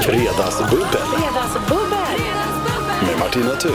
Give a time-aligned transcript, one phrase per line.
[0.00, 2.20] Fredagsbubbel Fredagsbubbel!
[3.06, 3.72] med Martina Thun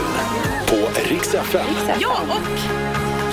[0.66, 1.66] på Rix FM.
[2.00, 2.58] Ja, och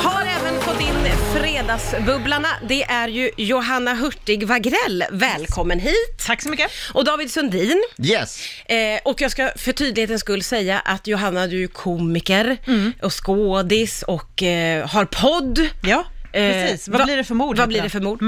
[0.04, 0.96] har även fått in
[1.42, 2.48] fredagsbubblarna.
[2.68, 5.04] Det är ju Johanna Hurtig Wagrell.
[5.12, 5.94] Välkommen hit.
[6.28, 6.72] Tack så mycket.
[6.94, 7.84] Och David Sundin.
[7.98, 8.40] Yes!
[8.66, 12.58] Eh, och jag ska för tydlighetens skull säga att Johanna, du är komiker
[13.02, 15.70] och skådis och eh, har podd.
[15.84, 16.88] Ja, Eh, precis.
[16.88, 17.58] Vad va- blir det för mord?
[17.58, 18.20] Vad blir det för mord?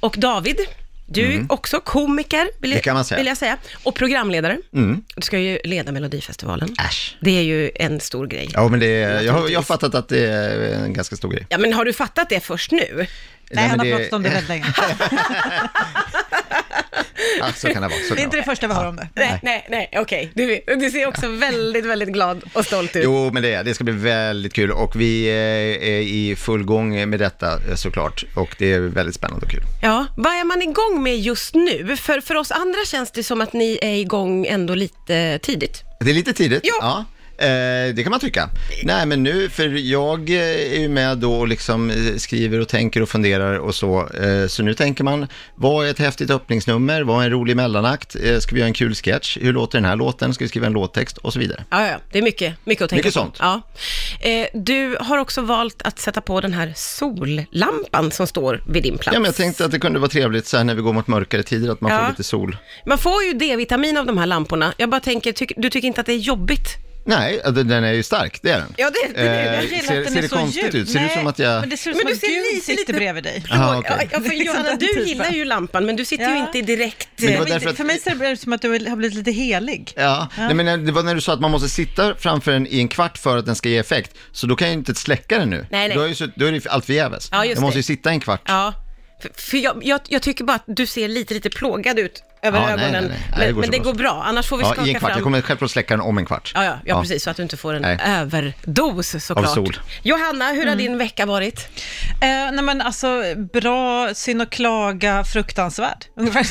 [0.00, 0.56] Och David,
[1.06, 3.18] du är också komiker, vill, Det kan man säga.
[3.18, 3.56] vill jag säga.
[3.82, 4.58] Och programledare.
[5.16, 6.68] Du ska ju leda Melodifestivalen.
[6.88, 7.16] Äsch.
[7.20, 8.48] Det är ju en stor grej.
[8.52, 8.86] Ja, men det
[9.22, 11.46] jag, har, jag har fattat att det är en ganska stor grej.
[11.48, 13.06] Ja, men har du fattat det först nu?
[13.50, 14.64] Nej, han har pratat om det väldigt länge.
[17.38, 18.00] Ja, så kan det vara.
[18.08, 19.08] Så Det är inte det första vi hör om det.
[19.14, 20.30] Nej, nej, nej, okej.
[20.34, 23.04] Du, du ser också väldigt, väldigt glad och stolt ut.
[23.04, 26.62] Jo, men det, är- det ska bli väldigt kul och vi eh, är i full
[26.64, 29.62] gång med detta eh, såklart och det är väldigt spännande och kul.
[29.82, 31.96] Ja, vad är man igång med just nu?
[31.96, 35.82] För, för oss andra känns det som att ni är igång ändå lite tidigt.
[36.00, 36.60] Det är lite tidigt.
[36.80, 37.04] Ja.
[37.38, 38.48] Eh, det kan man tycka.
[38.84, 40.36] Nej, men nu, för jag eh,
[40.76, 44.08] är ju med då och liksom eh, skriver och tänker och funderar och så.
[44.08, 47.02] Eh, så nu tänker man, vad är ett häftigt öppningsnummer?
[47.02, 48.16] Vad är en rolig mellanakt?
[48.24, 49.38] Eh, ska vi göra en kul sketch?
[49.40, 50.34] Hur låter den här låten?
[50.34, 51.18] Ska vi skriva en låttext?
[51.18, 51.64] Och så vidare.
[51.70, 53.20] Ja, ja, det är mycket, mycket att tänka Mycket på.
[53.20, 53.36] sånt.
[53.40, 53.62] Ja.
[54.20, 58.98] Eh, du har också valt att sätta på den här sollampan som står vid din
[58.98, 59.14] plats.
[59.14, 61.06] Ja, men jag tänkte att det kunde vara trevligt så här när vi går mot
[61.06, 62.00] mörkare tider, att man Ja.
[62.00, 62.56] får lite sol.
[62.86, 64.72] Man får ju D-vitamin av de här lamporna.
[64.76, 66.68] Jag bara tänker, tyck, du tycker inte att det är jobbigt?
[67.08, 68.74] Nej, alltså, den är ju stark, det är den.
[68.76, 70.74] Ja, det, det, Eh, Jag gillar ser- att den ser är det så konstigt djup.
[70.74, 70.90] ut?
[70.90, 72.52] Ser det ut som att jag- Men det ser ut Men som du att ser
[72.54, 73.44] Gud sitter lite- bredvid dig.
[73.48, 74.08] Jaha, okej.
[74.12, 75.06] Ja, för Liksom Johanna, du typen.
[75.06, 76.46] gillar ju lampan, men du sitter ju Ja.
[76.46, 77.08] inte direkt...
[77.16, 78.70] Men det eh, var Men därför att- För mig ser det ut som att du
[78.88, 79.92] har blivit lite helig.
[79.96, 82.78] Ja, Nej, men det var när du sa att man måste sitta framför den i
[82.78, 84.10] en kvart för att den ska ge effekt.
[84.32, 85.66] Så då kan jag ju inte släcka den nu.
[85.70, 85.96] Nej, nej.
[85.96, 87.28] Då är, ju så, då är det ju allt förgäves.
[87.32, 87.78] Ja, just jag måste det.
[87.78, 88.42] ju sitta en kvart.
[88.46, 88.74] Ja,
[89.22, 92.58] för, för jag, jag, jag tycker bara att du ser lite, lite plågad ut över
[92.60, 92.92] Ja, ögonen.
[92.92, 93.10] nej, nej.
[93.10, 94.98] Nej, det men går men det går bra, annars får vi Ja, skaka i en
[94.98, 95.10] kvart.
[95.10, 95.18] fram...
[95.18, 96.52] Jag kommer självklart släcka den om en kvart.
[96.54, 97.98] Ja, ja, ja, precis, så att du inte får en Nej.
[98.06, 99.46] överdos såklart.
[99.46, 99.76] Av sol.
[100.02, 101.68] Johanna, hur har din vecka varit?
[102.10, 103.22] Eh, nej men alltså,
[103.52, 106.04] bra, synd och klaga, fruktansvärd.
[106.16, 106.46] Ungefär.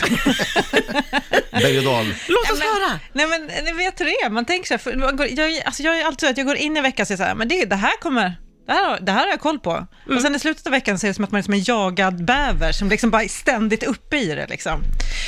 [1.52, 2.06] Berg och dal.
[2.28, 3.00] Låt oss höra!
[3.14, 5.62] Nej men ni vet hur det är, man tänker så här, för man går, jag,
[5.66, 7.36] alltså jag är alltid så att jag går in i veckan och säger så här,
[7.36, 9.72] men det, det här kommer, det här, det här har jag koll på.
[9.72, 10.18] Mm.
[10.18, 11.64] Och sen i slutet av veckan så är det som att man är som en
[11.64, 14.48] jagad bäver som liksom bara är ständigt uppe i det.
[14.48, 14.82] Liksom.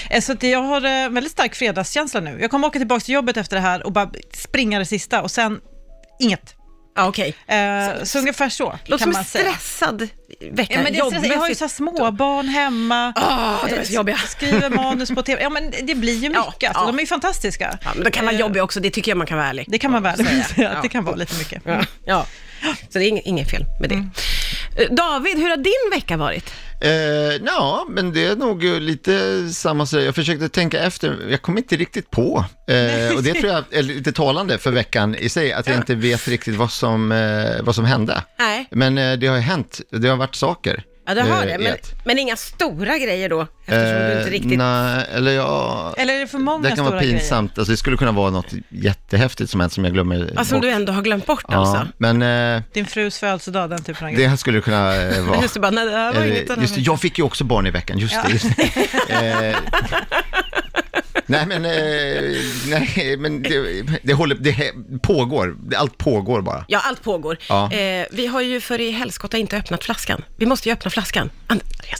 [0.09, 2.37] Eh, Så att jag har eh, väldigt stark fredagskänsla nu.
[2.41, 5.31] Jag kommer åka tillbaka till jobbet efter det här och bara springa det sista och
[5.31, 5.59] sen
[6.19, 6.53] inget.
[6.95, 7.35] Ja, okej.
[7.47, 9.51] Eh, så, ungefär så Låter kan som en man säga.
[9.53, 10.07] stressad
[10.51, 10.73] vecka.
[10.73, 14.17] Ja, men det är jag har ju så småbarn hemma, Ah, de är så jobbiga.
[14.17, 15.41] skriver manus på tv.
[15.41, 16.69] Ja, men det blir ju Ja, mycket.
[16.69, 16.87] Alltså, ja.
[16.87, 17.77] De är ju fantastiska.
[17.83, 19.65] Ja, men då kan man Eh, jobba också, det tycker jag man kan vara ärlig.
[19.69, 20.45] Det kan man väl säga.
[20.73, 20.79] Ja.
[20.81, 21.61] Det kan vara lite mycket.
[21.65, 22.25] Ja, ja.
[22.89, 23.95] Så det är inget, inget fel med det.
[23.95, 24.11] Mm.
[24.95, 26.53] David, hur har din vecka varit?
[26.81, 26.91] Eh,
[27.45, 30.01] ja, men det är nog eh, lite samma sak.
[30.01, 32.45] Jag försökte tänka efter, jag kom inte riktigt på.
[32.67, 35.95] Eh, och det tror jag är lite talande för veckan i sig, att jag inte
[35.95, 38.23] vet riktigt vad som, eh, vad som hände.
[38.39, 38.67] Nej.
[38.71, 40.83] Men eh, det har ju hänt, det har varit saker.
[41.07, 41.95] Ja, det har eh, det, men, ett.
[42.05, 44.57] men inga stora grejer då, eftersom du inte riktigt...
[44.57, 45.93] Nej, eller ja...
[45.97, 48.29] Eller är det för många Det kan stora vara pinsamt, alltså det skulle kunna vara
[48.29, 50.61] något jättehäftigt som hänt som jag glömmer Ja, som bort.
[50.61, 51.87] du ändå har glömt bort Ja, alltså.
[51.97, 52.63] men eh, grejer?
[52.73, 54.29] Din frus födelsedag, den typen av grejer.
[54.29, 55.41] det skulle kunna eh, vara...
[55.41, 56.61] Just det, bara, nej, det här var Eller, inget.
[56.61, 58.31] just det, jag fick ju också barn i veckan, just det.
[58.31, 58.57] Just
[59.07, 59.55] det.
[61.25, 64.71] nej, men, eh, nej, men det, det, håller, det
[65.03, 66.65] pågår, allt pågår bara.
[66.67, 67.37] Ja, allt pågår.
[67.49, 67.71] Ja.
[67.73, 70.23] Eh, vi har ju för i helskotta inte öppnat flaskan.
[70.37, 71.29] Vi måste ju öppna flaskan.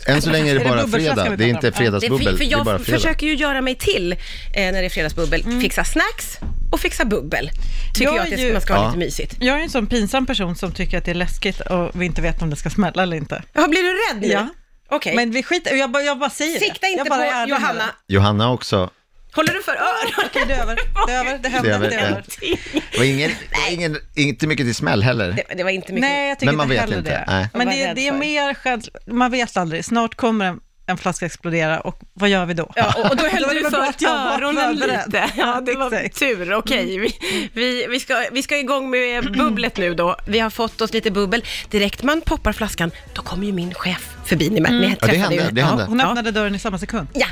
[0.08, 1.68] Än så länge är det Är det bara fredag, det är inte.
[1.70, 3.00] Det fredagsbubbel, fi- för det är bara jag fredag.
[3.00, 4.18] försöker ju göra mig till eh,
[4.54, 5.44] när det är fredagsbubbel.
[5.62, 6.38] Fixa snacks
[6.72, 7.50] och fixa bubbel.
[7.94, 8.88] Tycker Jag jag, att är det, ju- man ska ha Ja.
[8.88, 9.36] lite mysigt.
[9.40, 12.22] Jag är en sån pinsam person som tycker att det är läskigt och vi inte
[12.22, 13.44] vet om det ska smälla eller inte.
[13.54, 14.28] Ja, blir du rädd nu?
[14.34, 14.48] Ja.
[14.90, 15.16] Okej.
[15.16, 16.88] Men vi skiter jag, bara- jag bara säger Sikta det.
[16.88, 17.84] inte jag bara är på Johanna.
[18.08, 18.14] det.
[18.14, 18.90] Johanna också,
[19.38, 20.26] Håller du för öronen?
[20.26, 20.76] Okej, det är över.
[21.08, 21.40] Det är över.
[21.44, 22.24] Det hände.
[22.40, 23.32] Det och ingen,
[23.70, 25.32] ingen, inte mycket till smäll heller.
[25.32, 26.10] Det, det var inte mycket.
[26.10, 27.12] Nej, jag tycker Men man inte vet heller inte.
[27.12, 27.24] det.
[27.28, 27.50] Nej.
[27.54, 29.86] Men det, det är mer skämt, man vet aldrig.
[29.86, 32.72] Snart kommer en, en flaska explodera och vad gör vi då?
[32.76, 35.30] Ja, och, och då höll du för att jag var öronen lite.
[35.38, 36.54] Ja, det var tur.
[36.54, 37.18] Okej, vi,
[37.54, 40.16] vi, vi, ska, vi ska igång med bubblet nu då.
[40.28, 41.44] Vi har fått oss lite bubbel.
[41.70, 44.50] Direkt man poppar flaskan, då kommer ju min chef förbi.
[44.50, 44.78] Ni, mm.
[44.82, 45.84] ni Ja, det träffade hände, ju- det hände.
[45.88, 46.08] Hon Ja.
[46.10, 47.08] öppnade dörren i samma sekund.
[47.14, 47.28] Ja,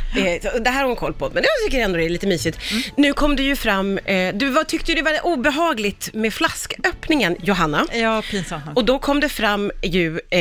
[0.62, 2.58] det här har hon koll på, men jag tycker ändå det är lite mysigt.
[2.72, 2.84] Mm.
[2.98, 7.36] Nu kom det ju fram, eh, du var, tyckte ju det var obehagligt med flasköppningen,
[7.40, 7.86] Johanna.
[7.94, 8.78] Ja, pinsamt nog.
[8.78, 10.40] Och då kom det fram ju eh,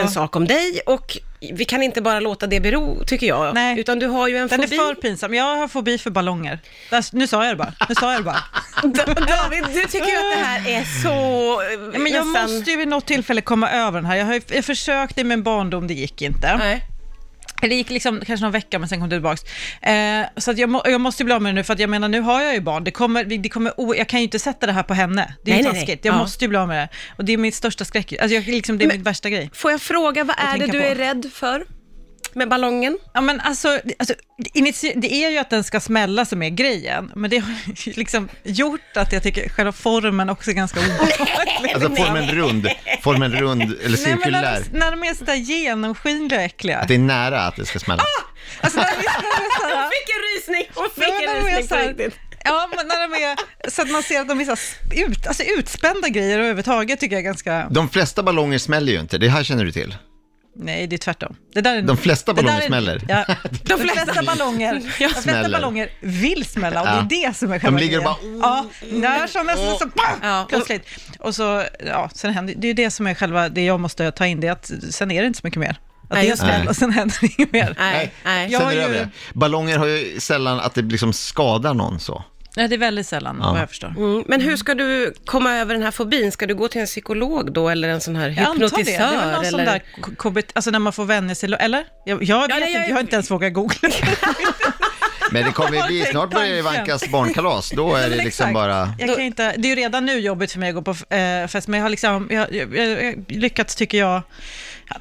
[0.00, 1.18] en sak om dig och
[1.52, 3.54] vi kan inte bara låta det bero, tycker jag.
[3.54, 3.80] Nej.
[3.80, 4.76] Utan du har ju en Den är fobi.
[4.76, 5.34] för pinsam.
[5.34, 6.58] Jag har fobi för ballonger.
[7.12, 7.72] Nu sa jag det bara.
[7.88, 8.44] Nu sa jag det bara.
[8.82, 11.08] Da- David, du tycker ju att det här är så...
[11.62, 14.16] eh, Ja, men jag nästan- måste ju vid något tillfälle komma över den här.
[14.16, 16.56] Jag har ju jag försökte i min barndom, det gick inte.
[16.56, 16.84] Nej.
[17.62, 19.42] Eller det gick liksom kanske någon vecka, men sen kom det tillbaka.
[19.92, 22.08] Eh, så jag, må, jag måste bli av med det nu, för att jag menar,
[22.08, 22.84] nu har jag ju barn.
[22.84, 25.34] Det kommer, det kommer, o- jag kan ju inte sätta det här på henne.
[25.44, 25.80] Det är Nej, ju nej, nej.
[25.86, 26.04] taskigt.
[26.04, 26.18] Jag Ja.
[26.18, 26.88] måste ju bli av med det.
[27.18, 28.12] Och det är min största skräck.
[28.12, 29.50] Alltså jag, liksom, det är Men- min värsta grej.
[29.54, 30.84] Får jag fråga, vad är det du på.
[30.86, 31.64] är rädd för
[32.38, 32.98] med ballongen?
[33.14, 34.14] Ja, men alltså, alltså,
[34.96, 37.54] det är ju att den ska smälla som är grejen, men det har
[37.96, 41.72] liksom gjort att jag tycker själva formen också är ganska obehaglig.
[41.74, 42.68] Alltså formen rund,
[43.02, 44.42] formen rund eller Nej, men cirkulär.
[44.42, 46.78] när, de, när de är sådär genomskinliga och äckliga.
[46.78, 48.02] Att det är nära att det ska smälla.
[48.60, 50.72] Alltså, när de är, när de Hon fick en rysning!
[50.74, 52.20] Hon Nej, fick en när de är rysning på riktigt.
[52.44, 53.36] Ja, men när de är,
[53.70, 54.56] så att man ser att de är så
[54.94, 57.68] ut, alltså utspända grejer överhuvudtaget tycker jag är ganska...
[57.70, 59.94] De flesta ballonger smäller ju inte, det här känner du till.
[60.60, 61.36] Nej, det är tvärtom.
[61.54, 63.02] Det där är, De flesta ballonger är- smäller.
[63.08, 63.24] Ja,
[63.62, 67.06] de, flesta, ballonger, de flesta ballonger vill smälla och Ja.
[67.08, 68.38] det är det som är själva ligger och grejen.
[68.42, 70.86] Ja, där som nästan så, bam, Ja, och- plötsligt.
[71.18, 74.10] Och så, ja, sen händer, det är ju det som är själva, det jag måste
[74.10, 75.80] ta in, det är att sen är det inte så mycket mer.
[76.10, 77.74] Att Nej, det är smäll och sen händer det inget mer.
[77.78, 78.48] Nej, nej.
[78.52, 79.06] Jag Sen har är det ju-.
[79.34, 82.24] Ballonger har ju sällan att det liksom skadar någon så.
[82.58, 83.52] Nej, det är väldigt sällan, Ja.
[83.52, 83.88] vad jag förstår.
[83.96, 86.32] Mm, men hur ska du komma över den här fobin?
[86.32, 88.58] Ska du gå till en psykolog då, eller en sån här Jag antar det.
[88.58, 89.04] Det hypnotisör?
[89.04, 89.72] är väl någon sån eller?
[89.72, 91.84] där k- KBT, alltså när man får vänja sig, eller?
[92.04, 93.88] Jag, jag vet nej, jag- inte, jag har inte ens vågat googla.
[95.32, 98.26] Men det kommer har bli, snart börjar det vankas barnkalas, då är Ja, det liksom
[98.26, 98.54] exakt.
[98.54, 98.92] bara...
[98.98, 100.90] Jag kan ju inte, det är ju redan nu jobbigt för mig att gå på
[101.14, 104.22] eh, fest, men jag har, liksom, jag, jag, jag, jag lyckats, tycker jag,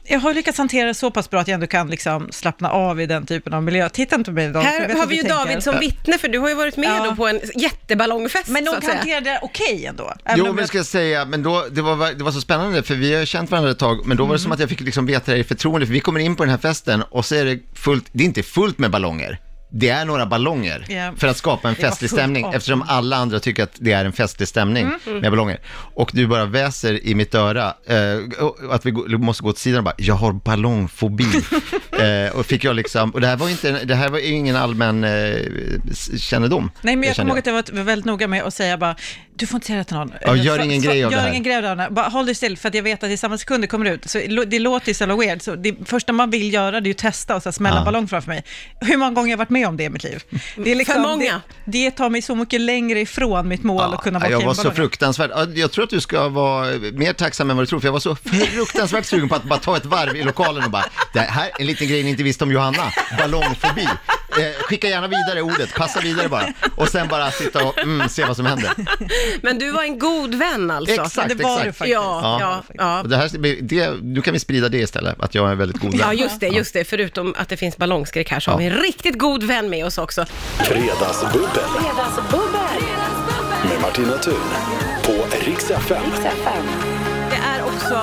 [0.04, 3.02] jag har lyckats hantera det så pass bra att jag ändå kan liksom slappna av
[3.02, 3.90] i den typen av miljö.
[3.90, 4.62] Titta inte på mig idag.
[4.62, 5.38] Här har vi ju tänker.
[5.38, 7.06] David som vittne, för du har ju varit med Ja.
[7.10, 8.96] då på en jätteballongfest, Men säga.
[8.96, 10.14] hanterade det okej ändå.
[10.26, 12.84] Även Jo, men jag- ska jag säga, men då, det, var, det var så spännande,
[12.84, 14.80] för vi har känt varandra ett tag, men då var det som att jag fick
[14.80, 17.36] liksom veta det i förtroende, för vi kommer in på den här festen och så
[17.36, 19.40] är det fullt, det är inte fullt med ballonger.
[19.70, 21.14] Det är några ballonger Ja.
[21.18, 22.56] för att skapa en festlig stämning, av.
[22.56, 25.60] eftersom alla andra tycker att det är en festlig stämning med ballonger.
[25.96, 27.96] Och du bara väser i mitt öra, eh,
[28.72, 31.26] att vi måste gå till sidan och bara, jag har ballongfobi.
[32.00, 35.04] eh, och fick jag liksom, och det här var, inte, det här var ingen allmän
[35.04, 35.36] eh,
[36.18, 36.72] kännedom.
[36.82, 38.96] Nej, men jag kommer ihåg att jag var väldigt noga med att säga bara,
[39.36, 40.12] du får inte säga det till någon.
[40.22, 41.30] Ja, gör ingen så- grej av det Gör här.
[41.30, 41.90] ingen grej av det här.
[41.90, 44.10] Bara håll dig still, för att jag vet att i samma sekund det kommer ut,
[44.10, 44.18] så
[44.48, 46.94] det låter ju så jävla weird, så det första man vill göra det är ju
[46.94, 47.84] testa och så smälla Ja.
[47.86, 48.44] ballong framför mig.
[48.82, 50.24] Hur många gånger jag varit med om det i mitt liv?
[50.56, 51.42] Det är liksom, För många.
[51.66, 54.46] Det, det tar mig så mycket längre ifrån mitt mål att kunna vara jag var
[54.46, 57.68] med så fruktansvärt, ja, jag tror att du ska vara mer tacksam än vad du
[57.68, 60.64] tror, för jag var så fruktansvärt sugen på att bara ta ett varv i lokalen
[60.64, 63.88] och bara, det här är en liten grej ni inte visste om Johanna, ballongfobi.
[64.40, 66.48] Eh, skicka gärna vidare ordet, passa vidare bara.
[66.76, 68.72] Och sen bara sitta och mm, se vad som händer.
[69.42, 71.02] Men du var en god vän alltså?
[71.02, 71.66] Exakt, det var exakt.
[71.66, 71.94] du faktiskt.
[71.94, 73.02] Ja, ja, ja.
[73.02, 75.82] Och det här, det, nu kan vi sprida det istället, att jag är en väldigt
[75.82, 76.00] god vän.
[76.00, 76.84] Ja, just det, just det.
[76.84, 79.98] Förutom att det finns ballongskräck här så har vi en riktigt god vän med oss
[79.98, 80.26] också.
[80.58, 82.82] Fredagsbubbel Fredagsbubbel.
[83.70, 84.34] med Martina Thun
[85.04, 86.97] på Rix FM.
[87.48, 87.94] Är också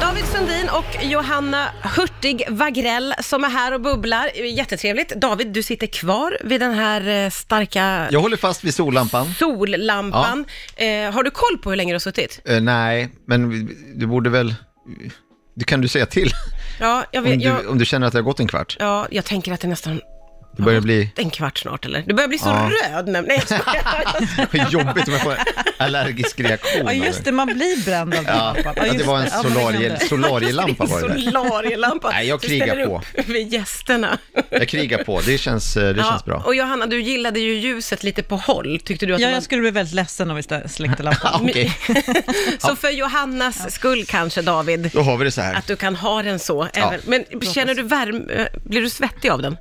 [0.00, 4.30] David Sundin och Johanna Hurtig Wagrell som är här och bubblar.
[4.44, 5.08] Jättetrevligt.
[5.14, 9.34] David, du sitter kvar vid den här eh, starka Jag håller fast vid sollampan.
[9.38, 10.44] sollampan.
[10.76, 12.40] Eh, har du koll på hur länge du har suttit?
[12.44, 14.54] Eh, nej, men du borde väl,
[15.56, 16.30] det kan du säga till
[16.80, 18.76] Ja, jag, om vet, jag, du, om du känner att det har gått en kvart.
[18.78, 20.00] ja, jag tänker att det nästan
[20.56, 22.02] Det börjar bli en kvart snart eller?
[22.06, 22.70] Du börjar bli så Ja.
[22.94, 23.08] röd.
[23.08, 24.70] Nej, jag skojar.
[24.70, 25.36] jobbigt om jag får
[25.78, 26.82] allergisk reaktion.
[26.86, 28.74] Ja, just det, man blir bränd av Ja, lampan.
[28.86, 31.18] ja, det var en Ja, men solarie, solarielampa var det där.
[31.20, 32.10] Solarielampa.
[32.10, 32.96] Nej, jag Du krigar ställer på.
[33.18, 34.18] upp vid gästerna.
[34.50, 36.42] Jag krigar på, det känns, eh, det känns bra.
[36.46, 38.80] Och Johanna, du gillade ju ljuset lite på håll.
[38.84, 39.36] Tyckte du att Ja, det var...
[39.36, 41.40] jag skulle bli väldigt ledsen om vi stä- släckte lampan.
[41.48, 41.72] Okej,
[42.58, 45.54] Så för Johannas skull kanske, David, då har vi det så här.
[45.54, 46.68] att du kan ha den så.
[46.74, 46.92] Ja.
[46.94, 47.24] Även...
[47.30, 49.56] Men känner du värme, blir du svettig av den?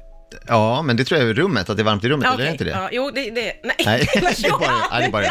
[0.48, 2.46] Ja, men det tror jag är rummet, att det är varmt i rummet, eller är
[2.46, 2.70] det inte det?
[2.70, 3.76] Ja, jo, det, det, nej.
[3.86, 5.26] Nej, det är bara, ja, det är bara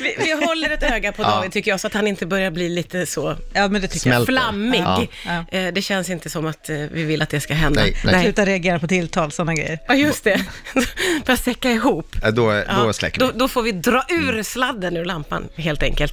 [0.00, 1.28] Vi, vi håller ett öga på Ja.
[1.30, 4.10] David tycker jag, så att han inte börjar bli lite så Ja, men det tycker
[4.10, 4.26] jag.
[4.26, 4.80] flammig.
[4.80, 5.06] Ja.
[5.26, 5.58] Ja.
[5.58, 7.80] Eh, Det känns inte som att eh, vi vill att det ska hända.
[7.82, 8.22] Nej, nej.
[8.22, 9.78] Sluta reagera på tilltal, sådana grejer.
[9.88, 10.44] Ja, just det.
[11.26, 12.16] Börja säcka ihop.
[12.22, 13.26] Ja, Då, då släcker vi.
[13.26, 16.12] då, då får vi dra ur sladden ur lampan, helt enkelt.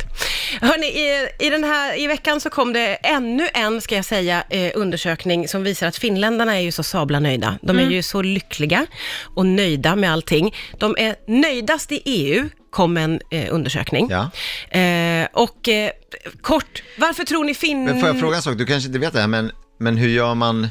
[0.62, 4.44] Hörni, i, i, den här, i veckan så kom det ännu en, ska jag säga,
[4.50, 7.58] eh, undersökning som visar att finländarna är ju så sabla nöjda.
[7.62, 8.86] De är ju så lyckliga
[9.36, 10.56] och nöjda med allting.
[10.78, 11.16] De är
[11.58, 14.08] nöjdast i EU, kom en eh, undersökning.
[14.10, 14.30] Ja.
[14.80, 15.92] Eh, och eh,
[16.42, 17.86] kort, varför tror ni Finn...
[17.86, 20.10] Men får jag fråga en sak, du kanske inte vet det här, men, men hur
[20.10, 20.68] gör man,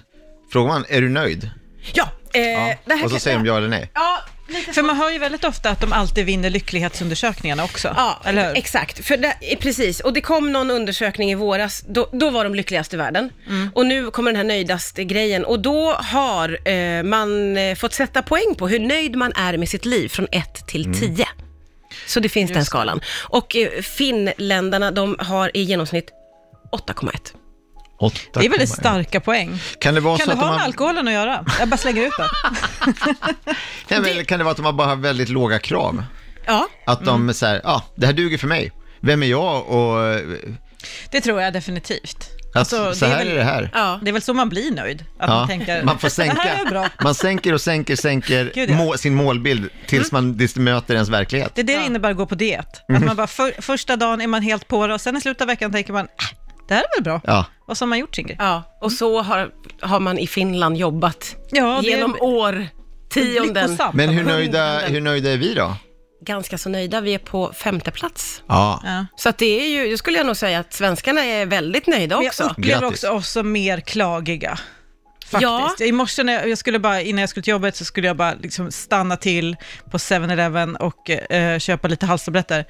[0.52, 1.50] frågar man, är du nöjd?
[1.92, 2.74] Ja, eh, Ja.
[2.94, 3.90] Och så kan- säger de ja eller nej.
[3.94, 4.18] Ja,
[4.72, 7.92] För man hör ju väldigt ofta att de alltid vinner lycklighetsundersökningarna också.
[7.96, 8.56] Ja, eller hur?
[8.56, 9.06] exakt.
[9.06, 12.94] För det, precis, och det kom någon undersökning i våras, då, då var de lyckligast
[12.94, 13.30] i världen.
[13.46, 13.70] Mm.
[13.74, 18.22] Och nu kommer den här nöjdaste grejen och då har eh, man eh, fått sätta
[18.22, 21.28] poäng på hur nöjd man är med sitt liv från 1 till 10.
[22.06, 23.00] Så det finns den skalan.
[23.28, 26.10] Och eh, finländarna, de har i genomsnitt
[26.72, 27.32] 8,1.
[27.98, 29.58] Åtta Det är väldigt starka poäng.
[29.80, 31.44] Kan det vara Kan så det att ha med har, alkoholen att göra?
[31.60, 32.28] Jag bara slänger ut det.
[34.00, 36.04] nej, men, kan det vara att de har bara har väldigt låga krav?
[36.46, 37.34] Ja, Att de Mm.
[37.34, 38.72] säger, ja, ah, det här duger för mig.
[39.00, 40.20] Vem är jag och
[41.10, 42.28] Det tror jag definitivt.
[42.54, 43.70] Alltså, så det är här väl- är det här.
[43.74, 43.98] ja.
[44.02, 45.04] Det är väl så man blir nöjd.
[45.18, 46.90] Att man tänker, man får här sänka.
[47.02, 48.74] Man sänker och sänker, sänker Gud, ja.
[48.74, 48.86] Mm.
[48.86, 51.52] må, sin målbild tills man tills det möter ens verklighet.
[51.54, 52.82] Det är det det innebär att gå på diet.
[52.88, 52.96] Mhm.
[52.96, 55.40] Att man bara för, första dagen är man helt på det och sen i slutet
[55.40, 56.35] av veckan tänker man, äh,
[56.68, 57.20] det här är väl bra.
[57.24, 57.44] Ja.
[57.66, 58.36] Och så har man gjort sin grej.
[58.40, 58.78] ja.
[58.80, 62.68] Och så har, har man i Finland jobbat Ja, det är- genom år,
[63.10, 63.70] tionden.
[63.70, 63.94] Lyckosamt.
[63.94, 65.76] Men hur nöjda, hur nöjda är vi då?
[66.26, 68.42] Ganska så nöjda, vi är på femte plats.
[68.48, 68.80] Ja.
[68.84, 69.06] Ja.
[69.16, 72.16] Så att det är ju, jag skulle jag nog säga att svenskarna är väldigt nöjda
[72.18, 72.42] Men också.
[72.42, 73.04] jag upplever Grattis.
[73.04, 74.58] också oss som mer klagiga.
[75.26, 75.42] Faktiskt.
[75.80, 75.86] Ja.
[75.86, 78.16] I morse när jag, jag skulle bara, innan jag skulle till jobbet så skulle jag
[78.16, 79.56] bara liksom stanna till
[79.90, 82.64] på 7-Eleven och eh, köpa lite halstabletter.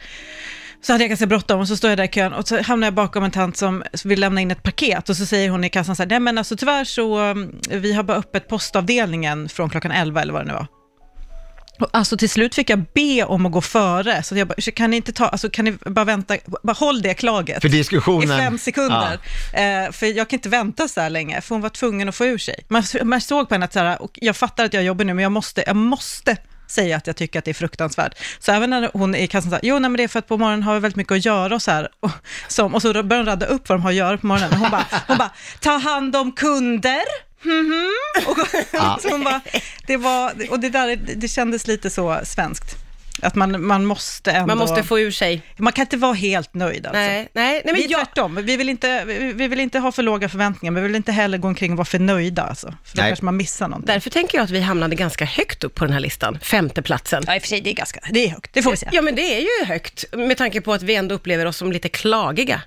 [0.87, 2.87] Så hade jag ganska bråttom och så står jag där i kön och så hamnar
[2.87, 5.71] jag bakom en tant som vill lämna in ett paket och så säger hon i
[5.71, 9.71] kassan så här, nej men alltså tyvärr så, mm, vi har bara öppet postavdelningen från
[9.71, 10.66] klockan 11 eller vad det nu var.
[11.81, 14.78] Och alltså till slut fick jag be om att gå före, så jag bara, "Ursäkta,
[14.78, 17.73] kan ni inte ta, alltså kan ni bara vänta, bara håll det klaget För i
[17.73, 18.38] diskussionen.
[18.38, 19.19] fem sekunder.
[19.52, 22.26] Eh, för jag kan inte vänta så här länge, för hon var tvungen att få
[22.26, 22.64] ur sig.
[22.69, 25.14] Man, man såg på henne att så här, och jag fattar att jag jobbar nu,
[25.14, 28.18] men jag måste, jag måste säga att jag tycker att det är fruktansvärt.
[28.38, 30.28] Så även när hon är i kassan sa, jo nej, men det är för att
[30.28, 31.88] på morgonen har vi väldigt mycket att göra och så här.
[32.00, 32.11] Och,
[32.49, 34.52] som, och så börjar hon radda upp vad de har att göra på morgonen.
[34.52, 35.30] Hon bara, hon bara
[35.61, 37.26] ta hand om kunder.
[37.42, 37.90] Mhm.
[38.26, 38.38] Och,
[39.02, 39.40] så hon bara,
[39.87, 42.86] det var, och det där, det kändes lite så svenskt.
[43.23, 44.46] Att man, man måste ändå...
[44.46, 45.42] Man måste få ur sig.
[45.56, 46.99] Man kan inte vara helt nöjd alltså.
[46.99, 48.38] Nej, nej, nej vi men är jag, tvärtom.
[48.42, 51.12] Vi vill, inte, vi, vi vill inte ha för låga förväntningar, men vi vill inte
[51.12, 52.42] heller gå omkring och vara för nöjda.
[52.42, 52.66] Alltså.
[52.85, 53.11] För då Nej.
[53.11, 53.94] kanske man missar någonting.
[53.94, 57.23] därför tänker jag att vi hamnade ganska högt upp på den här listan, femteplatsen.
[57.26, 58.90] Ja, i och för sig, det är ganska, det är högt, det får vi säga.
[58.94, 61.73] Ja, men det är ju högt, med tanke på att vi ändå upplever oss som
[61.73, 62.62] lite klagiga.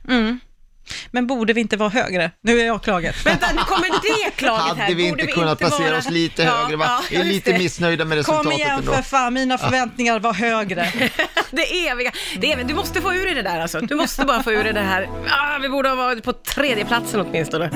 [1.11, 2.31] Men borde vi inte vara högre?
[2.41, 3.15] Nu är jag klaget.
[3.25, 4.83] Vänta, nu kommer det klaget här.
[4.83, 6.75] Hade vi Borde inte kunnat placera vara- oss lite Ja, högre?
[6.77, 6.85] Va?
[6.87, 7.57] ja, vi är lite det.
[7.57, 8.93] missnöjda med Kom resultatet igen ändå.
[8.93, 10.91] för fan, mina förväntningar var högre.
[11.51, 12.11] Det eviga.
[12.37, 12.67] Det eviga.
[12.67, 13.79] Du måste få ur dig det där alltså.
[13.79, 15.09] Du måste bara få ur dig det här.
[15.29, 17.69] Ah, vi borde ha varit på tredje platsen åtminstone.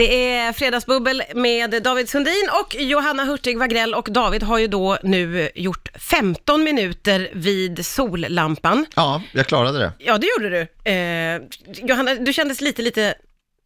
[0.00, 4.98] Det är Fredagsbubbel med David Sundin och Johanna Hurtig Wagrell och David har ju då
[5.02, 8.86] nu gjort 15 minuter vid sollampan.
[8.94, 9.92] Ja, jag klarade det.
[9.98, 10.90] Ja, det gjorde du.
[10.90, 11.40] Eh,
[11.88, 13.14] Johanna, du kändes lite, lite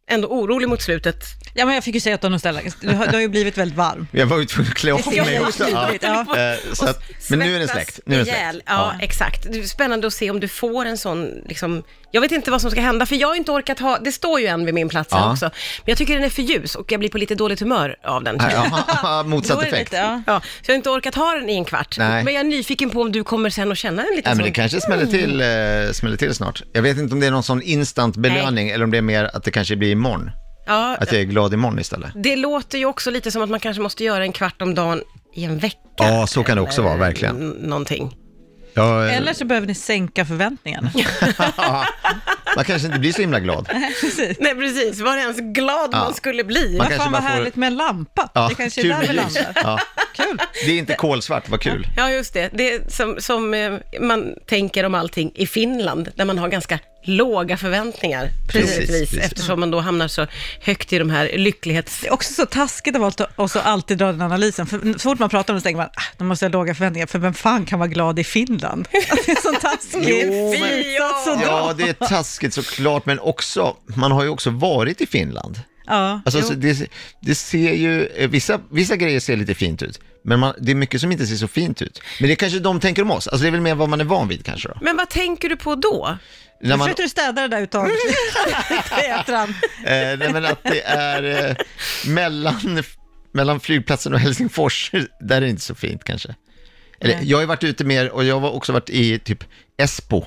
[0.07, 1.23] ändå orolig mot slutet.
[1.53, 2.61] Ja, men jag fick ju säga att du ställa.
[2.81, 4.07] Du har, du har ju blivit väldigt varm.
[4.11, 5.69] Jag var ju tvungen att klä av Ja, mig också.
[5.69, 5.89] Ja.
[6.01, 6.19] ja.
[6.19, 7.99] Eh, Så att, men nu är den släckt.
[8.05, 8.63] Nu är den släckt.
[8.65, 9.43] Ja, exakt.
[9.51, 11.83] Det är spännande att se om du får en sån, liksom,
[12.15, 14.39] jag vet inte vad som ska hända, för jag har inte orkat ha, det står
[14.39, 15.31] ju en vid min plats här Ja.
[15.31, 15.51] också, men
[15.85, 18.37] jag tycker den är för ljus och jag blir på lite dåligt humör av den.
[18.51, 19.91] Ja, Då motsatt är det effekt.
[19.91, 20.21] lite, ja.
[20.27, 21.95] Ja, så jag har inte orkat ha den i en kvart.
[21.97, 22.23] Nej.
[22.23, 24.37] Men jag är nyfiken på om du kommer sen att känna en liten Nej, men
[24.37, 24.45] sån...
[24.45, 26.63] det kanske smäller till, eh, smäller till snart.
[26.73, 29.29] Jag vet inte om det är någon sån instant belöning eller om det är mer
[29.33, 30.31] att det kanske blir imorgon.
[30.67, 32.09] Ja, Att jag är glad imorgon istället.
[32.15, 35.01] det låter ju också lite som att man kanske måste göra en kvart om dagen
[35.35, 35.77] i en vecka.
[35.97, 37.35] Ja, så kan det också vara, verkligen.
[37.35, 38.15] n- Någonting.
[38.75, 40.91] Jag, Eller så behöver ni sänka förväntningarna.
[42.55, 43.67] man kanske inte blir så himla glad.
[44.01, 44.37] Precis.
[44.39, 44.99] Nej, precis.
[45.01, 45.97] Var ens glad Ja.
[45.97, 46.67] man skulle bli.
[46.69, 48.29] Man Vad kanske fan vad får- härligt med en lampa.
[48.33, 49.81] Ja, det kanske är där vi landar.
[50.15, 50.37] Kul.
[50.65, 51.87] Det är inte kolsvart, vad kul.
[51.97, 52.49] Ja, just det.
[52.53, 56.79] Det är som, som eh, man tänker om allting i Finland, där man har ganska
[57.07, 59.19] låga förväntningar, Precis, precis, precis.
[59.19, 60.27] eftersom man då hamnar så
[60.61, 62.01] högt i de här lycklighets...
[62.01, 64.67] Det är också så taskigt av oss att- alltid dra den analysen.
[64.67, 66.75] För så fort man pratar om det så tänker man, ah, de måste ha låga
[66.75, 68.87] förväntningar, för vem fan kan vara glad i Finland?
[68.91, 70.07] Det är så taskigt.
[70.07, 71.41] Jo, men-.
[71.41, 75.59] Ja, det är taskigt såklart, men också, man har ju också varit i Finland.
[75.87, 76.55] Ja, Alltså, jo.
[76.55, 76.87] det,
[77.19, 80.75] det ser ju, eh, vissa, vissa grejer ser lite fint ut, men man, det är
[80.75, 82.01] mycket som inte ser så fint ut.
[82.19, 84.01] Men det är kanske de tänker om oss, alltså det är väl mer vad man
[84.01, 84.77] är van vid kanske då.
[84.81, 86.17] Men vad tänker du på då?
[86.61, 87.95] När man, försökte du städa det där uttaget.
[89.85, 91.55] Eh, nej, men att det är eh,
[92.05, 92.83] mellan,
[93.31, 96.35] mellan flygplatsen och Helsingfors, där är det inte så fint kanske.
[96.99, 99.43] Eller, jag har ju varit ute mer, och jag har också varit i typ
[99.77, 100.25] Esbo,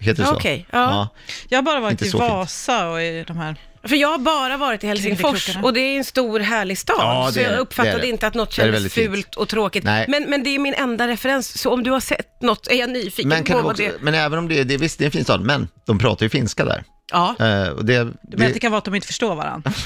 [0.00, 0.34] heter det så?
[0.34, 1.08] Okej, ja.
[1.48, 2.20] Jag har bara varit Inte i.
[2.20, 3.56] Vasa och i de här...
[3.88, 6.96] För jag har bara varit i Helsingfors och det är en stor härlig stad.
[6.98, 7.56] Ja, så det jag det.
[7.58, 8.06] uppfattade Det det.
[8.08, 9.10] inte att något Det kändes väldigt fint.
[9.14, 9.84] fult och tråkigt.
[9.84, 10.04] Nej.
[10.08, 12.90] Men, men det är min enda referens, så om du har sett något är jag
[12.90, 13.92] nyfiken Men, kan på det vad också, det...
[14.04, 16.26] men även om det, är- det, visst det är en fin stad, men de pratar
[16.26, 16.84] ju finska där.
[17.12, 17.34] Ja.
[17.40, 19.72] Eh, och det, menar att det det, kan vara att de inte förstår varandra?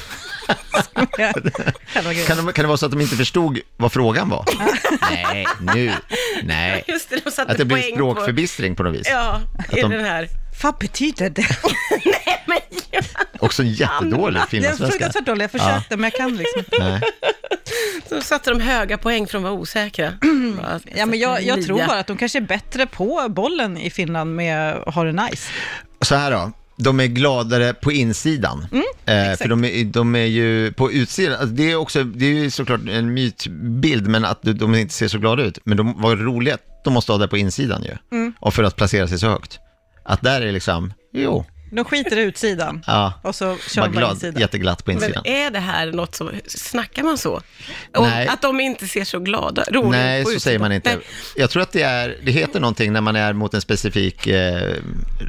[2.26, 4.44] Kan, de, kan det vara så att de inte förstod vad frågan var?
[5.10, 5.92] nej, nu,
[6.42, 6.84] nej.
[6.88, 9.06] Just det, de satte Att det blir språkförbistring på något vis.
[9.10, 9.40] Ja,
[9.72, 10.28] i de- den här.
[10.62, 11.42] Vad betyder det?
[12.04, 12.58] Nej, men...
[13.40, 14.98] Också en jättedålig Det är finlandssvenska.
[14.98, 16.64] fruktansvärt dåligt, jag försökte men jag kan liksom.
[16.78, 17.00] Nej.
[18.08, 20.12] Så satte de höga poäng för att vara osäkra.
[20.56, 23.90] Bara Ja, men jag, jag tror bara att de kanske är bättre på bollen i
[23.90, 25.48] Finland med att ha det nice.
[26.02, 28.66] Så här då, de är gladare på insidan.
[29.04, 32.30] eh, för de är, de är ju på utsidan, alltså det är också, det är
[32.30, 35.58] ju såklart en mytbild, men att de- de inte ser så glada ut.
[35.64, 37.96] Men de var roliga, de måste ha det på insidan ju.
[38.40, 39.60] Och för att placera sig så högt.
[40.08, 44.10] Att där är liksom, jo, De skiter i utsidan ja, och så kör bara glad,
[44.12, 44.40] insidan.
[44.40, 45.26] jätteglatt på Men insidan.
[45.26, 47.40] är det här något som, snackar man så?
[47.98, 48.28] Nej.
[48.28, 50.40] Att de inte ser så glada, roliga Nej, på så utsidan.
[50.40, 50.94] säger man inte.
[50.96, 51.04] Nej.
[51.36, 54.74] Jag tror att det är, det heter någonting när man är mot en specifik eh,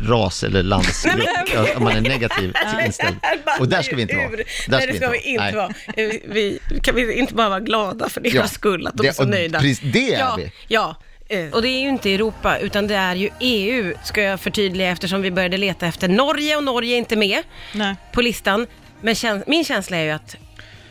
[0.07, 2.55] ras eller landsgrupp, om man är negativt
[2.85, 3.15] inställd.
[3.59, 4.29] Och där ska vi inte vara.
[4.29, 5.69] Där Nej, det ska vi inte vara.
[5.97, 8.47] Eh, Vi, kan vi inte bara vara glada för deras Ja.
[8.47, 9.59] skull, att de Det- är så och nöjda?
[9.59, 10.51] precis det är ja, vi.
[10.67, 10.95] Ja,
[11.29, 14.89] eh, och det är ju inte Europa, utan det är ju EU, ska jag förtydliga,
[14.91, 17.43] eftersom vi började leta efter Norge och Norge är inte med
[17.73, 17.95] Nej.
[18.13, 18.67] på listan.
[19.01, 20.35] Men käns- min känsla är ju att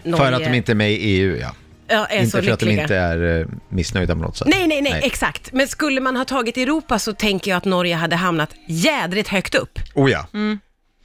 [0.03, 1.55] Norge För att de inte är med i EU, ja.
[1.89, 2.83] ja, är Inte så för att de lyckliga.
[2.83, 4.49] inte är eh, missnöjda på något sätt.
[4.49, 5.53] Nej, nej, nej, exakt.
[5.53, 9.55] Men skulle man ha tagit Europa så tänker jag att Norge hade hamnat jädrigt högt
[9.55, 9.79] upp.
[9.95, 10.27] Oh ja.
[10.35, 10.59] Mm.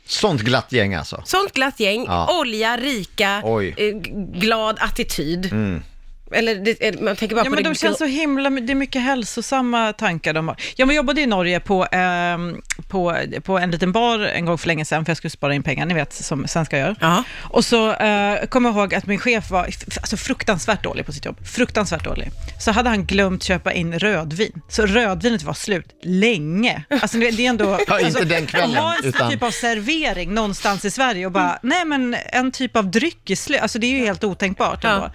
[0.06, 1.22] Sånt glatt gäng alltså.
[1.26, 2.40] Sånt glatt gäng, Ja.
[2.42, 3.74] olja, rika, Oj.
[3.78, 3.96] eh,
[4.40, 5.46] glad attityd.
[5.52, 5.84] Mm.
[6.34, 8.74] Eller det, eh, man tänker bara Ja, på men det de känns så himla, det
[8.74, 10.58] är mycket hälsosamma tankar de har.
[10.76, 14.86] Jag jobbade i Norge på, ehm, på, på en liten bar en gång för länge
[14.86, 16.96] sedan, för jag skulle spara in pengar, ni vet, som svenskar gör.
[17.02, 17.24] Ja.
[17.42, 21.26] Och så eh, kommer jag ihåg att min chef var alltså, fruktansvärt dålig på sitt
[21.26, 21.48] jobb.
[21.48, 22.30] Fruktansvärt dålig.
[22.60, 24.62] Så hade han glömt köpa in rödvin.
[24.70, 26.84] Så rödvinet var slut länge.
[27.02, 27.80] Alltså det är ändå...
[27.88, 31.32] Ja, inte alltså, den kvällen, Ha en utan- typ av servering någonstans i Sverige och
[31.32, 33.62] bara, nej men en typ av dryck är slut.
[33.62, 35.12] Alltså det är ju helt otänkbart Ja.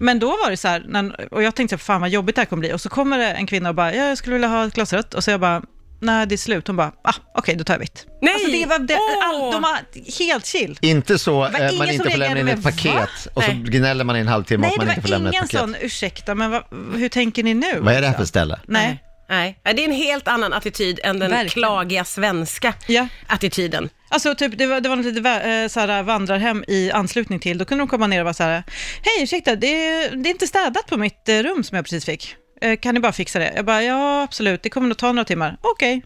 [0.00, 2.46] Men då var det så här, när, och jag tänkte, fan vad jobbigt det här
[2.46, 2.72] kommer bli.
[2.72, 4.92] Och så kommer det en kvinna och bara, ja, jag skulle vilja ha ett glas
[4.92, 5.14] rött.
[5.14, 5.62] Och så jag bara,
[6.00, 6.66] nej det är slut.
[6.66, 8.06] Hon bara, ah, okej då tar jag vitt.
[8.22, 8.34] Nej!
[8.34, 9.28] Alltså det var, det, Åh!
[9.28, 9.78] all, de var
[10.18, 10.78] helt chill.
[10.80, 13.52] Inte så, var eh, man ingen inte får lämna in ett paket "Va?" och så
[13.52, 13.62] Nej.
[13.66, 15.50] gnäller man i en halvtimme Nej, att man det inte får var lämna ingen ett
[15.50, 15.60] paket.
[15.60, 16.62] sån, ursäkta, men vad,
[16.96, 17.78] hur tänker ni nu?
[17.80, 18.60] Vad är det här för ställe?
[18.66, 19.04] Nej.
[19.28, 21.48] Nej, det är en helt annan attityd än den Verkligen.
[21.50, 23.08] klagiga svenska Ja.
[23.26, 23.88] attityden.
[24.08, 27.58] Alltså typ, det var, det var något litet eh, så här, vandrarhem i anslutning till,
[27.58, 28.62] då kunde de komma ner och vara så här,
[29.02, 32.04] hej ursäkta, det är, det är inte städat på mitt eh, rum som jag precis
[32.04, 32.36] fick.
[32.60, 33.52] Eh, Kan ni bara fixa det?
[33.56, 35.56] Jag bara, ja absolut, det kommer nog ta några timmar.
[35.60, 36.02] Okej.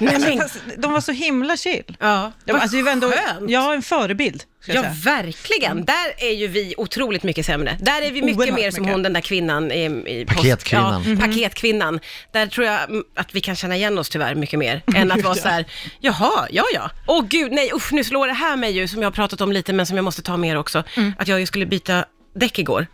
[0.00, 1.96] Nej, men, Fast De var så himla chill.
[2.00, 3.50] ja, Ja, vad alltså, det var ändå, skönt.
[3.50, 4.42] ja, en förebild.
[4.66, 4.94] Ja, säga.
[5.04, 5.84] verkligen.
[5.84, 7.78] Där är ju vi otroligt mycket sämre.
[7.80, 8.94] Där är vi mycket Oerhört mer som mycket.
[8.94, 11.04] hon, den där kvinnan i, i post- Paketkvinnan.
[11.20, 12.00] Ja, paketkvinnan.
[12.32, 15.22] Där tror jag mm, att vi kan känna igen oss tyvärr mycket mer, än att
[15.22, 15.64] vara så här,
[16.00, 16.90] jaha, ja, ja.
[17.06, 19.52] Åh gud, nej, usch, nu slår det här mig ju, som jag har pratat om
[19.52, 20.84] lite, men som jag måste ta mer också,
[21.18, 22.86] att jag ju skulle byta däck igår.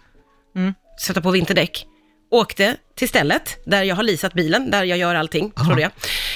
[1.07, 1.87] Sätta på vinterdäck.
[2.31, 5.91] Åkte till stället där jag har leasat bilen, där jag gör allting, trodde jag.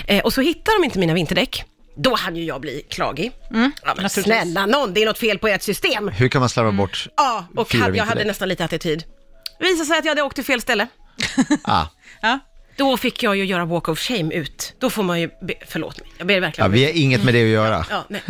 [0.06, 1.64] Eh, och så hittar de inte mina vinterdäck.
[1.96, 3.32] Då hann ju jag bli klagig.
[3.42, 4.24] ja, men naturligtvis.
[4.24, 6.08] snälla någon, det är något fel på ert system.
[6.08, 7.08] Hur kan man slarva bort?
[7.16, 9.04] Ja, och Fyra hade, jag hade nästan lite attityd.
[9.58, 10.86] Det visade sig att jag hade åkt till fel ställe.
[11.64, 11.86] Ah.
[12.22, 12.38] Ja.
[12.76, 14.74] Då fick jag ju göra walk of shame ut.
[14.78, 17.24] Då får man ju, be, förlåt mig, jag ber Ja, verkligen om vi har inget
[17.24, 17.86] med det att göra.
[17.90, 18.22] Ja, nej.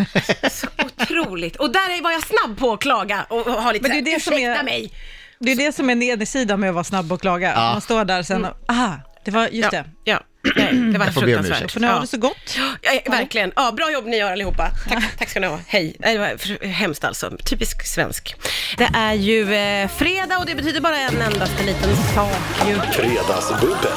[0.50, 0.66] Så
[1.03, 1.57] otroligt.
[1.57, 4.03] Och där var jag snabb på att klaga och, och ha lite Men det är
[4.05, 4.92] det här, som är- ursäkta mig.
[5.38, 7.53] Det är det som är nedsidan med att vara snabb och klaga.
[7.55, 7.73] Ja.
[7.73, 9.85] Man står där sen och, aha, det var just Ja, det.
[10.05, 10.20] ja.
[10.57, 11.70] Nej, det var fruktansvärt.
[11.73, 12.01] För nu har Ja.
[12.01, 12.57] det så gott.
[12.83, 13.53] Ja, verkligen.
[13.57, 14.70] Ja, bra jobb ni gör allihopa.
[14.88, 15.59] Tack, tack ska ni ha.
[15.66, 15.97] Hej.
[15.99, 17.31] Det var hemskt alltså.
[17.44, 18.35] Typisk svensk.
[18.79, 22.75] Det är ju eh, fredag och det betyder bara en endaste liten sak ju.
[22.92, 23.88] Fredagsbubbel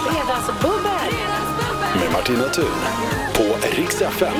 [1.99, 2.65] med Martina Thun
[3.33, 3.43] på
[3.75, 4.33] Rix FM.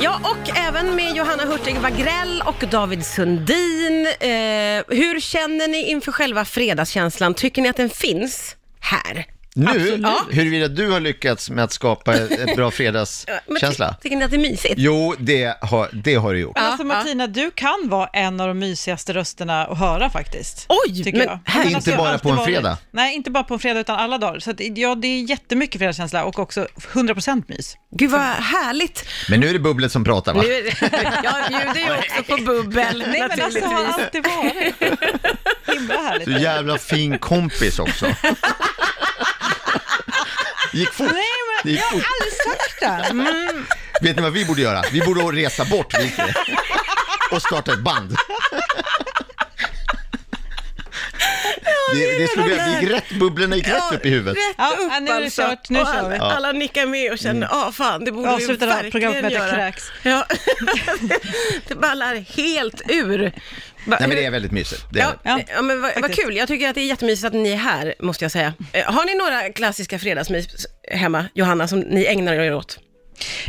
[0.00, 4.06] Ja, och även med Johanna Hurtig Wagrell och David Sundin.
[4.06, 4.28] Eh,
[4.88, 7.34] hur känner ni inför själva fredagskänslan?
[7.34, 9.35] Tycker ni att den finns här?
[9.58, 10.06] Nu, Absolut.
[10.30, 13.88] huruvida du har lyckats med att skapa ett bra Men fredagskänsla?
[13.90, 14.74] ty- Tycker ni att det är mysigt?
[14.76, 16.52] Jo, det har, det har du gjort.
[16.56, 20.66] Ja, alltså Martina, du kan vara en av de mysigaste rösterna att höra faktiskt.
[20.68, 21.40] Oj, tycker men jag.
[21.44, 22.78] här- Men Inte har bara på en varit- fredag.
[22.90, 24.38] Nej, inte bara på en fredag utan alla dagar.
[24.38, 27.76] Så att, ja, det är jättemycket fredagskänsla och också 100% mys.
[27.90, 29.04] Gud vad härligt.
[29.30, 30.42] Men nu är det bubblet som pratar va?
[30.42, 30.72] Nu är det,
[31.24, 34.04] jag bjuder ju också på bubbel Nej, men alltså har naturligtvis.
[34.04, 34.74] alltid varit.
[35.78, 36.24] Himla härligt.
[36.24, 38.06] Så jävla fin kompis också.
[40.78, 41.06] Gick fort.
[41.12, 41.22] Nej,
[41.62, 42.06] Det men gick jag har fort.
[42.20, 43.10] aldrig sagt det.
[43.10, 43.66] Mm.
[44.02, 44.82] Vet ni vad vi borde göra?
[44.92, 46.34] Vi borde resa bort vi tre.
[47.30, 48.16] och starta ett band.
[51.92, 54.36] Det, det, det gick rätt, bubblorna gick rätt upp i huvudet.
[54.36, 55.42] Rätt upp ja, nu är det alltså.
[55.42, 56.16] kört, nu och kör alla, vi.
[56.18, 59.22] alla nickar med och känner, ja fan det borde Avsluta vi det här verkligen programmet
[59.22, 59.50] med göra.
[59.56, 59.84] kräks.
[60.02, 60.26] Ja.
[61.68, 63.32] det ballar helt ur.
[63.86, 64.84] Nej men det är väldigt mysigt.
[64.92, 66.36] Det är, Ja, Ja, ja, men vad, vad kul.
[66.36, 68.54] Jag tycker att det är jättemysigt att ni är här, måste jag säga.
[68.72, 72.78] Eh, Har ni några klassiska fredagsmys hemma, Johanna, som ni ägnar er åt?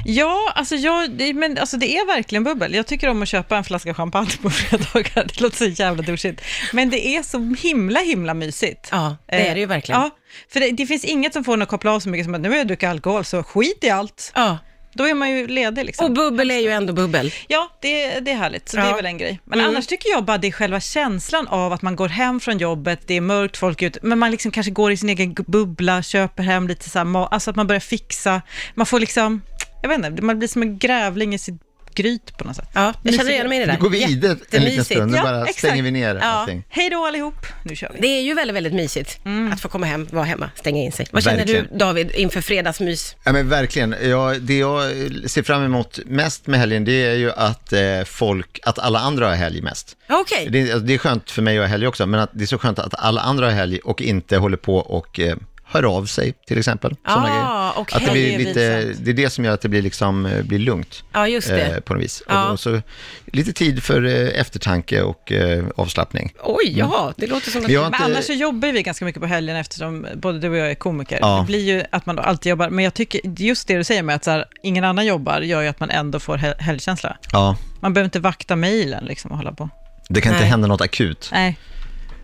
[0.05, 2.73] Ja, alltså, jag, det, men, alltså det är verkligen bubbel.
[2.75, 5.25] Jag tycker om att köpa en flaska champagne på fredagar.
[5.27, 6.41] Det låter så jävla douchigt.
[6.73, 8.87] Men det är så himla, himla mysigt.
[8.91, 10.01] Ja, det är det ju verkligen.
[10.01, 10.09] Ja,
[10.53, 12.41] för det, det finns inget som får en att koppla av så mycket som att
[12.41, 14.31] nu har jag druckit alkohol, så skit i allt.
[14.35, 14.57] Ja.
[14.97, 16.05] Då är man ju ledig liksom.
[16.05, 17.33] Och bubbel är ju ändå bubbel.
[17.47, 18.83] Ja, det, det är härligt, så Ja.
[18.83, 19.39] det är väl en grej.
[19.45, 19.71] Men Mm.
[19.71, 23.01] annars tycker jag bara det är själva känslan av att man går hem från jobbet,
[23.05, 26.03] det är mörkt, folk är ute, men man liksom kanske går i sin egen bubbla,
[26.03, 28.41] köper hem lite så här, alltså att man börjar fixa,
[28.75, 29.41] man får liksom,
[29.81, 31.61] jag vet inte, man blir som en grävling i sitt
[31.97, 32.69] gryt på något sätt.
[32.73, 33.73] Ja, jag känner igen mig i det där.
[33.73, 35.57] Nu går vi i det en liten stund, nu Ja, bara exakt.
[35.59, 36.21] stänger vi ner Ja.
[36.21, 36.63] allting.
[36.69, 38.01] Hej då allihop, nu kör vi.
[38.01, 39.53] Det är ju väldigt, väldigt mysigt Mm.
[39.53, 41.07] att få komma hem, vara hemma, stänga in sig.
[41.11, 41.67] Vad känner Verkligen.
[41.71, 43.15] du David inför fredagsmys?
[43.23, 43.95] Ja men verkligen.
[44.03, 44.81] Ja, det jag
[45.29, 49.27] ser fram emot mest med helgen, det är ju att eh, folk, att alla andra
[49.27, 49.97] har helg mest.
[50.09, 52.43] Okej, Det, alltså, det är skönt för mig att ha helg också, men att det
[52.43, 55.35] är så skönt att alla andra har helg och inte håller på och eh,
[55.69, 56.95] hör av sig till exempel.
[57.03, 57.97] Ah, okej.
[57.97, 58.47] Att det, blir Det är
[58.85, 61.03] lite, det är det som gör att det blir, liksom, eh, blir lugnt.
[61.13, 61.61] ja just det.
[61.61, 62.23] Eh, på något vis.
[62.27, 62.45] Ja.
[62.45, 62.81] Och, och så
[63.25, 66.33] lite tid för eh, eftertanke och eh, avslappning.
[66.43, 67.71] Oj, jaha, det låter som att...
[67.71, 70.71] Men inte- annars så jobbar vi ganska mycket på helgen eftersom både du och jag
[70.71, 71.17] är komiker.
[71.21, 71.37] Ja.
[71.39, 74.03] Det blir ju att man då alltid jobbar, men jag tycker just det du säger
[74.03, 77.17] med att så här, ingen annan jobbar gör ju att man ändå får hel- helgkänsla.
[77.31, 79.69] Ja, Man behöver inte vakta mejlen liksom och hålla på.
[80.09, 80.49] det kan inte Nej.
[80.49, 81.29] hända något akut.
[81.33, 81.57] Nej.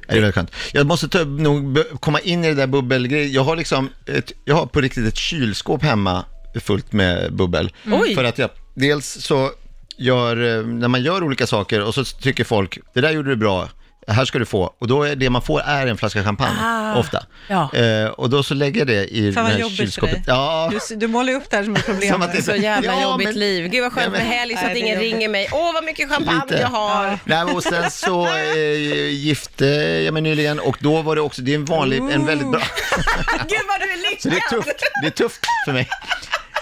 [0.08, 0.52] Det är väldigt skönt.
[0.74, 3.32] Jag måste ta, nog komma in i det där bubbelgrejen.
[3.32, 6.26] Jag har liksom, ett, jag har på riktigt ett kylskåp hemma
[6.62, 7.72] fullt med bubbel.
[7.86, 8.16] Oj.
[8.16, 9.52] För att jag, dels så
[9.98, 13.36] gör, eh, när man gör olika saker och så tycker folk, det där gjorde du
[13.36, 13.70] bra,
[14.08, 14.74] här ska du få.
[14.80, 17.24] Och då är det man får är en flaska champagne, Ah, ofta.
[17.48, 17.74] ja.
[17.76, 20.24] Eh, och då så lägger jag det i Fan det kylskåpet.
[20.28, 22.10] Ja, Du, du målar upp det här som ett problem.
[22.14, 23.70] Som att det är Så jävla Ja, jobbigt men- liv.
[23.70, 25.48] Gud vad skönt Nej, men- med helg så att ingen ringer mig.
[25.52, 26.62] Åh, vad mycket champagne Lite.
[26.62, 27.20] jag har.
[27.26, 29.66] Nej, och sen så eh, gifte
[30.06, 32.62] jag mig nyligen och då var det också, det är en vanlig, en väldigt bra,
[33.50, 34.22] Gud vad du är lyckad.
[34.22, 35.90] Så det är tufft, det är tufft för mig.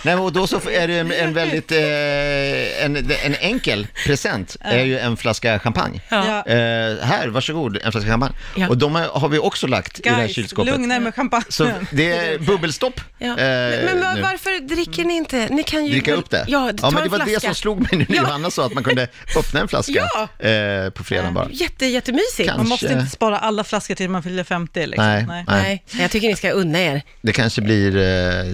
[0.04, 4.84] Nej, och då så är det en, en väldigt, eh, en, en enkel present, är
[4.84, 6.02] ju en flaska champagne.
[6.10, 6.46] Ja.
[6.46, 6.56] Eh,
[7.02, 8.34] här, varsågod, en flaska champagne.
[8.56, 8.68] Ja.
[8.70, 10.72] Och de har vi också lagt i det här Guys, kylskåpet.
[10.74, 11.46] lugna er med champagne.
[11.50, 13.28] Så det är bubbelstopp Ja.
[13.28, 14.22] eh, men men nu.
[14.22, 15.48] varför dricker ni inte?
[15.50, 15.92] Ni kan ju...
[15.92, 16.46] Dricka upp det?
[16.48, 18.22] Ja, ta men en det var det som slog mig nu när Ja.
[18.22, 19.94] Johanna sa att man kunde öppna en flaska
[20.40, 20.48] Ja.
[20.50, 21.48] eh, på fredagen bara.
[21.52, 22.50] Jätte, jättemysigt.
[22.50, 24.86] Kan- Man måste Kanske- inte spara alla flaskor till man fyller 50.
[24.86, 25.06] Liksom.
[25.06, 25.44] Nej, Nej.
[25.48, 25.84] nej.
[25.92, 27.02] Nej, jag tycker ni ska unna er.
[27.22, 28.02] Det kanske blir, eh,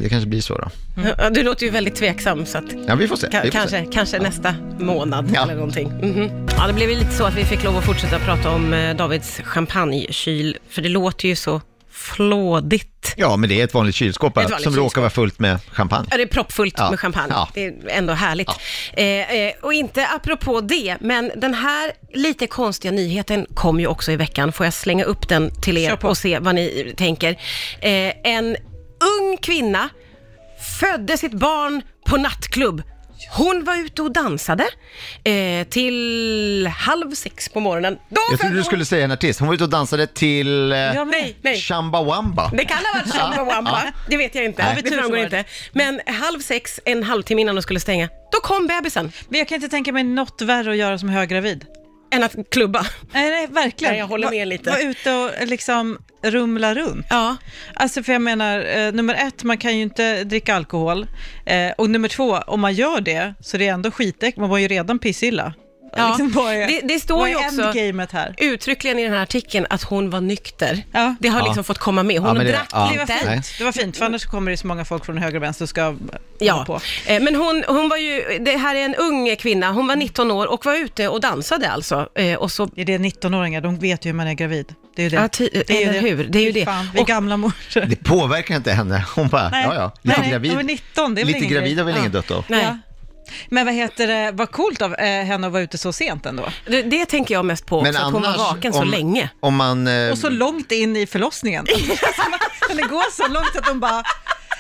[0.02, 0.70] det kanske blir så då.
[1.18, 3.28] Ja, Du låter ju väldigt tveksam, så att Ja, vi får se.
[3.28, 3.90] ka- vi får kanske, se.
[3.94, 5.44] kanske nästa månad Ja.
[5.44, 5.88] eller någonting.
[5.88, 6.48] Mhm.
[6.58, 8.96] Ja, det blev ju lite så att vi fick lov att fortsätta prata om eh,
[8.96, 13.14] Davids champagnekyl, för det låter ju så flådigt.
[13.18, 14.86] Ja, men det är ett vanligt kylskåp bara, Ett vanligt som kylskåp.
[14.86, 16.08] råkar vara fullt med champagne.
[16.12, 16.90] Ja, det är proppfullt Ja.
[16.90, 17.34] med champagne.
[17.36, 17.50] Ja.
[17.54, 18.50] Det är ändå härligt.
[18.94, 24.12] Eh, eh, och inte apropå det, men den här lite konstiga nyheten kom ju också
[24.12, 24.52] i veckan.
[24.52, 27.32] Får jag slänga upp den till er och se vad ni tänker.
[27.80, 28.56] Eh, en
[29.20, 29.90] ung kvinna
[30.80, 32.82] födde sitt barn på nattklubb.
[33.38, 34.64] Hon var ute och dansade
[35.24, 37.94] eh, till halv sex på morgonen.
[37.94, 39.40] Då Jag födde trodde du hon- skulle säga en artist.
[39.40, 41.58] Hon var ute och dansade till eh, Ja, Nej, nej.
[41.58, 42.52] Chambawamba.
[42.58, 44.64] Det kan ha varit Chumbawamba, det vet jag inte.
[44.64, 44.76] Nej.
[44.76, 45.36] Det Tur så framgår inte.
[45.38, 45.44] det.
[45.72, 49.12] Men halv sex, en halvtimme innan de skulle stänga, då kom bebisen.
[49.30, 51.66] Men jag kan inte tänka mig något värre att göra som höggravid.
[52.12, 52.86] Än att klubba.
[53.14, 53.92] Nej, nej verkligen.
[53.92, 54.70] Nej, jag håller med lite.
[54.70, 57.06] Var ute och liksom rumla runt.
[57.10, 57.36] Ja,
[57.74, 61.08] Alltså för jag menar, eh, nummer ett, man kan ju inte dricka alkohol.
[61.46, 64.58] Eh, och nummer två, om man gör det så det är ändå skitäck, man var
[64.58, 65.54] ju redan pissilla.
[65.96, 66.08] Ja.
[66.08, 67.74] Liksom, vad är, Det- det står vad ju också-
[68.38, 70.84] uttryckligen i den här artikeln att hon var nykter.
[70.92, 71.16] Ja.
[71.20, 71.46] Det har Ja.
[71.46, 72.20] liksom fått komma med.
[72.20, 72.90] Hon Ja, men det- drack ja.
[72.94, 75.36] Det var fint, det var fint för annars kommer det så många folk från höger
[75.38, 75.96] och vänster och ska
[76.40, 76.80] Ja, på.
[77.08, 80.32] eh, men hon, hon var ju, det här är en ung kvinna, hon var 19
[80.32, 82.10] år och var ute och dansade alltså.
[82.16, 84.74] Eh, Och så, Det är det 19-åringar, de vet ju hur man är gravid.
[84.96, 85.16] Det är ju det.
[85.16, 86.66] ja, ty, det är ju eller hur, det är ju det.
[86.66, 87.82] Fan, vi är Och, gamla morsor.
[87.82, 89.06] Det påverkar inte henne.
[89.16, 89.64] Hon bara, Nej.
[89.68, 90.52] ja ja, lite Nej, gravid.
[90.52, 92.44] de är 19, det är väl lite gravid har väl ingen dött då?
[92.48, 92.78] nej, Ja.
[93.50, 96.50] Men vad heter det, vad coolt av eh, henne att vara ute så sent ändå.
[96.66, 99.30] det, det tänker jag mest på också, att hon var vaken så om, länge.
[99.40, 99.88] Om man...
[99.88, 101.66] Eh, Och så långt in i förlossningen.
[102.68, 104.04] Men det går så långt att de bara,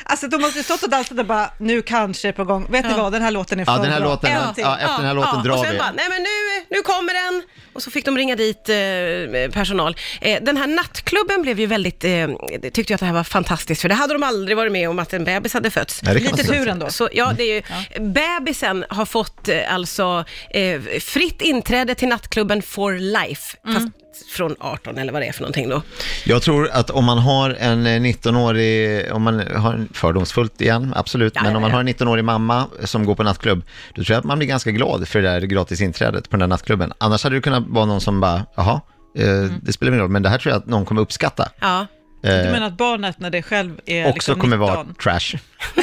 [0.09, 2.67] alltså de måste stått och dansat och bara, nu kanske är på gång.
[2.71, 4.09] Vet ni vad, den här låten är för Ja, den här bra.
[4.09, 5.77] låten, En ja, ja, efter den här låten drar och sen vi.
[5.77, 6.29] Bara, nej men nu,
[6.77, 7.43] nu kommer den.
[7.73, 9.95] Och så fick de ringa dit eh, personal.
[10.21, 12.27] Eh, den här nattklubben blev ju väldigt, eh,
[12.73, 14.99] tyckte jag att det här var fantastiskt, för det hade de aldrig varit med om
[14.99, 16.01] att en bebis hade fötts.
[16.03, 16.59] Nej, det kan man Lite säga.
[16.63, 16.89] tur ändå.
[16.89, 17.61] Så, ja, det är ju,
[18.09, 23.75] Bebisen har fått eh, alltså eh, fritt inträde till nattklubben for life, Mm.
[23.75, 23.87] fast
[24.27, 25.81] från 18 eller vad det är för någonting då.
[26.25, 30.93] Jag tror att om man har en eh, 19-årig, om man har en fördomsfullt igen,
[30.95, 33.61] absolut, Ja, men om man har en 19-årig mamma som går på nattklubb,
[33.95, 36.47] då tror jag att man blir ganska glad för det där gratisinträdet på den där
[36.47, 36.93] nattklubben.
[36.97, 38.81] Annars hade det kunnat vara någon som bara, jaha,
[39.17, 39.53] eh, Mm.
[39.61, 41.49] det spelar ingen roll, men det här tror jag att någon kommer uppskatta.
[41.59, 41.79] Ja.
[42.23, 44.75] Eh, Du menar att barnet när det själv är också liksom kommer 19?
[44.75, 45.37] vara trash.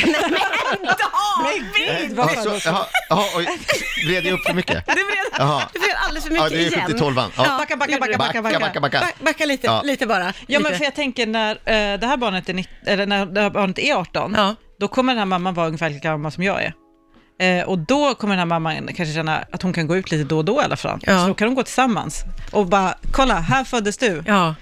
[1.43, 2.17] David!
[2.17, 2.57] Vad Ja, fan så, då?
[2.65, 3.49] jaha, jaha, oj,
[4.09, 4.87] vred jag upp för mycket?
[4.87, 4.97] Blev,
[5.39, 5.63] Jaha.
[5.73, 6.87] det blev alldeles för Ja, mycket det är igen.
[6.87, 7.57] 70 12 ja.
[7.59, 8.59] Backa, backa, backa, backa, Backa, backa.
[8.61, 8.99] backa, backa.
[9.01, 9.83] Back- Backa lite, Ja.
[9.85, 10.25] lite bara.
[10.47, 10.75] Ja, men lite.
[10.79, 13.79] för jag tänker när eh, det här barnet är, nitt- eller när det här barnet
[13.79, 14.55] är 18, Ja.
[14.81, 16.73] då kommer den här mamman vara ungefär lika gammal som jag är.
[17.41, 20.25] Eh, och då kommer den här mamman kanske känna att hon kan gå ut lite
[20.25, 20.99] då och då i alla fall.
[21.03, 21.21] Ja.
[21.21, 24.23] Så då kan de gå tillsammans och bara, kolla, här föddes du.
[24.27, 24.55] Ja.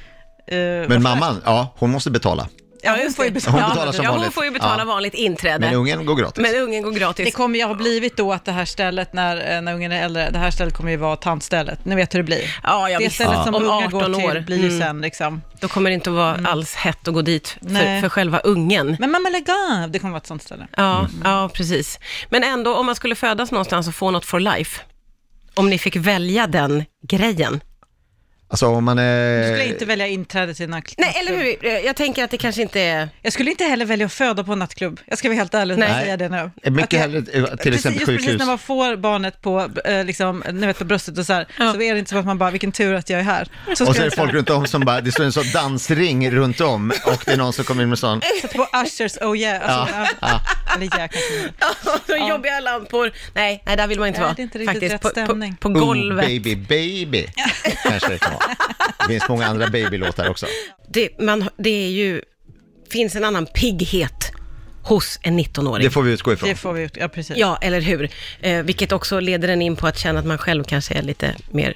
[0.48, 2.48] Eh, Men mamman, ja, hon måste betala.
[2.84, 3.60] Ja, hon får ju betala.
[3.62, 4.34] Hon betalar som ja, hon vanligt.
[4.34, 4.84] får ju betala Ja.
[4.84, 5.58] vanligt inträde.
[5.66, 6.42] Men ungen går gratis.
[6.42, 7.24] Men ungen går gratis.
[7.24, 10.04] Det kommer ju ha blivit då att det här stället, när, eh, när ungen är
[10.04, 11.84] äldre, det här stället kommer ju vara tantstället.
[11.84, 12.56] Ni vet hur det blir.
[12.62, 13.14] ja, ja, det visst.
[13.14, 14.40] stället som Om unga 18 går till år.
[14.46, 14.80] blir ju Mm.
[14.80, 18.08] sen liksom, Då kommer det inte att vara alls hett att gå dit för, för
[18.08, 18.96] själva ungen.
[19.00, 20.66] men mamma lägg av, det kommer vara ett sånt ställe.
[20.76, 21.98] Ja, ja, precis.
[22.30, 24.80] Men ändå, om man skulle födas någonstans och få något for life,
[25.54, 27.60] om ni fick välja den grejen.
[28.52, 29.48] Alltså om man Du är...
[29.52, 31.06] skulle inte välja inträde till en nattklubb.
[31.06, 31.66] Nej, eller hur?
[31.66, 33.08] Eh, Jag tänker att det kanske inte är...
[33.22, 35.00] Jag skulle inte heller välja att föda på en nattklubb.
[35.06, 36.02] Jag ska vara helt ärlig och Nej.
[36.04, 36.70] säga det nu.
[36.70, 38.38] Mycket jag- hellre eh, till precis, exempel just precis sjukhus.
[38.38, 41.72] när man får barnet på, eh, liksom, ni vet, på bröstet och så här, Ja.
[41.72, 43.48] så är det inte som att man bara, vilken tur att jag är här.
[43.74, 46.30] Så Och så är det folk runt om som bara, det står en sån dansring
[46.30, 49.38] runt om och det är någon som kommer in med sån, sätta på Ushers Oh
[49.38, 49.78] Yeah.
[49.80, 50.40] Alltså, ja.
[50.76, 51.18] Eller yeah, kanske.
[52.06, 53.12] Så jobbiga lampor.
[53.34, 54.34] Nej, nej, där vill man inte Nej, vara.
[54.34, 55.56] det är inte riktigt rätt på, stämning.
[55.60, 56.26] På, på Ung golvet.
[56.26, 57.26] baby baby,
[57.82, 58.41] kanske det kan vara.
[58.98, 60.46] Det finns många andra babylåtar också.
[60.88, 62.22] Det, man, det är ju,
[62.90, 64.32] finns en annan pigghet
[64.82, 65.84] hos en 19-åring.
[65.84, 66.48] Det får vi utgå ifrån.
[66.48, 67.36] Det får vi ut, ja precis.
[67.36, 68.10] Ja, eller hur?
[68.40, 71.34] Eh, vilket också leder en in på att känna att man själv kanske är lite
[71.50, 71.74] mer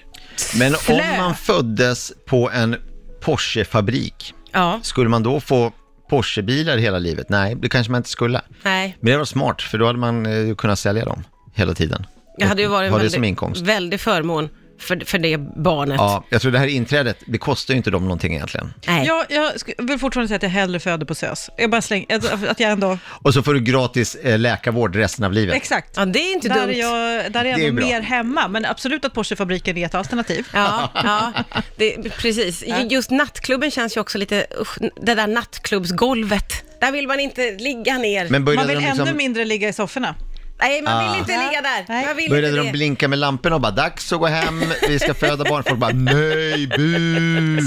[0.58, 2.76] Men om man föddes på en
[3.20, 5.72] Porsche-fabrik, Ja, skulle man då få
[6.10, 7.28] Porsche-bilar hela livet?
[7.28, 8.40] Nej, det kanske man inte skulle.
[8.62, 8.96] nej.
[9.00, 11.24] Men det var smart, för då hade man eh, kunnat sälja dem
[11.54, 12.06] hela tiden.
[12.38, 13.62] Det hade ju varit en Ha det som väldigt, inkomst.
[13.62, 14.48] väldig förmån
[14.78, 15.96] för, för det barnet.
[15.98, 18.72] Ja, jag tror det här inträdet, det kostar ju inte dem någonting egentligen.
[18.86, 19.06] Nej.
[19.06, 21.50] Jag, jag sk- vill fortfarande säga att jag hellre föder på SÖS.
[21.56, 25.24] Jag bara slänger, att- att jag ändå, Och så får du gratis eh, läkarvård resten
[25.24, 25.56] av livet.
[25.56, 25.92] exakt.
[25.96, 26.70] Ja, det är inte Där dumt.
[26.70, 27.86] är jag, där är jag Det är bra.
[27.86, 30.46] mer hemma, men absolut att Porschefabriken är ett alternativ.
[30.54, 31.32] Ja, ja
[31.76, 32.64] det, precis.
[32.90, 36.62] Just nattklubben känns ju också lite, usch, det där nattklubbsgolvet.
[36.80, 38.28] Där vill man inte ligga ner.
[38.28, 40.14] Men Man vill de, liksom, ännu mindre ligga i sofforna.
[40.60, 41.18] Nej, man vill Ah.
[41.18, 41.84] inte ligga där.
[41.88, 42.06] Nej.
[42.06, 42.72] Man vill började inte de det.
[42.72, 45.62] blinka med lamporna och bara dags att gå hem, vi ska föda barn.
[45.64, 47.60] Folk bara nej, bu!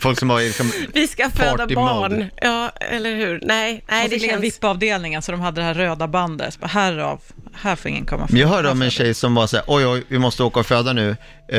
[0.00, 2.12] Folk som har liksom, Vi ska föda Party barn.
[2.12, 2.30] mode.
[2.40, 3.40] Ja, eller hur?
[3.42, 4.54] Nej, nej De det fick ligga i känns...
[4.62, 6.54] VIP-avdelningen, så de hade det här röda bandet.
[6.54, 7.20] Så bara, Härav,
[7.54, 9.86] här får ingen komma Men jag hörde om en tjej som var så här, oj
[9.86, 11.16] oj, vi måste åka och föda nu,
[11.48, 11.58] eh,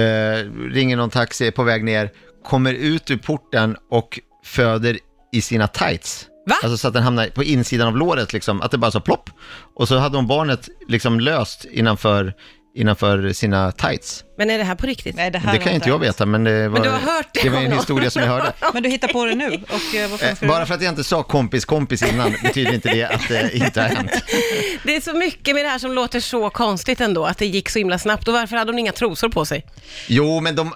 [0.71, 2.09] ringer någon taxi, är på väg ner,
[2.45, 4.97] kommer ut ur porten och föder
[5.33, 6.25] i sina tights.
[6.45, 6.55] Va?
[6.63, 9.29] Alltså så att den hamnar på insidan av låret, liksom, att det bara så plopp.
[9.75, 12.33] Och så hade hon barnet liksom löst innanför,
[12.75, 14.23] innanför sina tights.
[14.37, 15.15] Men är det här på riktigt?
[15.15, 17.39] Nej, det här Det kan inte jag veta, men det var, du har hört det
[17.43, 18.53] det var en historia som jag hörde.
[18.73, 21.23] Men du hittar på det nu, och eh, Eh, Bara för att jag inte sa
[21.23, 24.11] kompis kompis innan betyder inte det att det inte har hänt.
[24.83, 27.69] Det är så mycket med det här som låter så konstigt ändå, att det gick
[27.69, 28.27] så himla snabbt.
[28.27, 29.65] Och varför hade hon inga trosor på sig?
[30.07, 30.73] Jo, men de...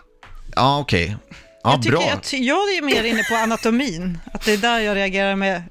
[0.55, 1.17] Ja, okej.
[1.63, 2.19] Ja, jag, tycker, bra.
[2.23, 5.63] ty- jag är mer inne på anatomin, att det är där jag reagerar med,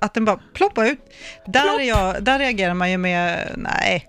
[0.00, 0.98] att den bara ploppar ut.
[1.46, 4.08] Där, är jag, där reagerar man ju med, nej.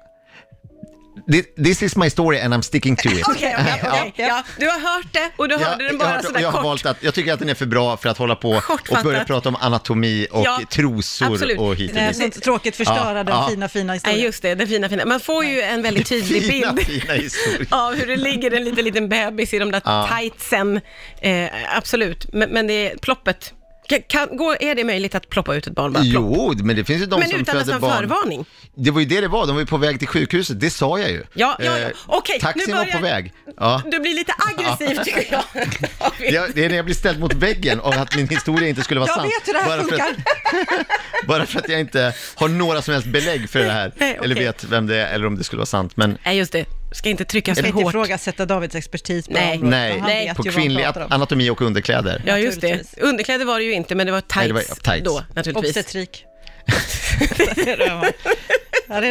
[1.31, 3.23] Thi- This is my story and I'm sticking to it.
[3.27, 4.13] Okej, okej, okej.
[4.15, 4.25] Ja.
[4.27, 6.47] Ja, du har hört det och du Jag, hörde den bara har hört- sådär jag
[6.47, 6.63] har kort.
[6.65, 8.49] valt att, jag tycker att den är för bra för att hålla på
[8.89, 11.59] och börja prata om anatomi och Ja, trosor absolut.
[11.59, 12.15] och hit och dit.
[12.17, 13.47] sånt tråkigt förstöra Ja, den ja.
[13.49, 14.17] fina, fina historien.
[14.17, 15.05] Nej, just det, den fina, fina.
[15.05, 18.85] Man får ju en väldigt tydlig Fina, bild fina av hur det ligger en liten,
[18.85, 20.09] liten bebis i de där Ja.
[20.19, 20.81] tightsen.
[21.21, 23.53] Eh, absolut, men, men det är ploppet.
[23.87, 26.03] Kan, kan, går, är det möjligt att ploppa ut ett barn bara?
[26.03, 26.13] Plopp.
[26.13, 27.97] Jo, men det finns ju de Men som utan föder nästan barn.
[27.97, 28.45] förvarning.
[28.75, 30.99] Det var ju det det var, de var ju på väg till sjukhuset, det sa
[30.99, 31.23] jag ju.
[31.33, 31.77] Ja, ja, ja.
[31.79, 33.33] Eh, Okej, nu Taxin var börjar- på väg.
[33.57, 33.81] Ja.
[33.85, 35.43] Du blir lite aggressiv tycker jag.
[36.19, 38.99] Det, det är när jag blir ställd mot väggen och att min historia inte skulle
[38.99, 39.25] vara Jag sann.
[39.25, 40.87] vet hur det här bara för, att,
[41.27, 43.91] bara för att jag inte har några som helst belägg för det här.
[43.97, 44.25] Nej, okej.
[44.25, 45.97] Eller vet vem det är, eller om det skulle vara sant.
[45.97, 46.65] Men Nej, just det.
[46.93, 47.91] Ska inte tryckas Jag för ska inte hårt.
[47.91, 49.57] ifrågasätta Davids expertis på Nej.
[49.57, 50.33] nej, Nej.
[50.35, 52.21] på kvinnlig anatomi och underkläder.
[52.25, 52.97] Ja, just det.
[52.97, 55.03] Underkläder var det ju inte, men det var tights, Nej, det var tights.
[55.03, 55.77] då, naturligtvis.
[55.77, 56.25] Obstetrik.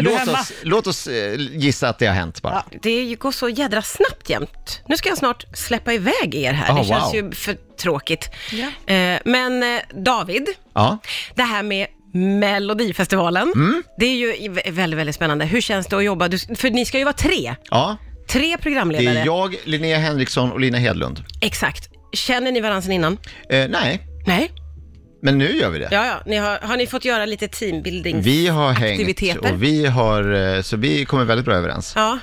[0.00, 2.64] Låt oss, låt oss eh, gissa att det har hänt bara.
[2.70, 2.78] Ja.
[2.82, 4.80] Det går så jädra snabbt jämt.
[4.86, 6.74] Nu ska jag snart släppa iväg er här.
[6.74, 7.14] Oh, det känns wow.
[7.14, 8.30] ju för tråkigt.
[8.52, 8.94] Ja.
[8.94, 10.98] Eh, men eh, David, Ja.
[11.34, 13.82] det här med Melodifestivalen, Mm.
[13.98, 15.44] det är ju vä- väldigt, väldigt spännande.
[15.44, 16.28] Hur känns det att jobba?
[16.28, 17.54] Du, för ni ska ju vara tre.
[17.70, 17.96] ja,
[18.28, 19.18] Tre det programledare.
[19.18, 21.24] är jag, Linnea Henriksson och Lina Hedlund.
[21.40, 21.88] Exakt.
[22.12, 23.12] Känner ni varandra sedan innan?
[23.50, 24.50] Eh, nej, Nej?
[25.22, 25.88] men nu gör vi det.
[25.92, 26.14] Ja, ja.
[26.26, 28.20] Ni har, har ni fått göra lite teambuilding?
[28.22, 31.92] Vi har hängt och vi har, eh, så vi kommer väldigt bra överens.
[31.96, 32.18] Ja,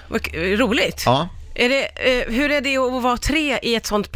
[0.58, 1.04] roligt.
[1.06, 1.30] Ja.
[1.56, 4.12] Är det, eh, hur är det att vara tre i ett sånt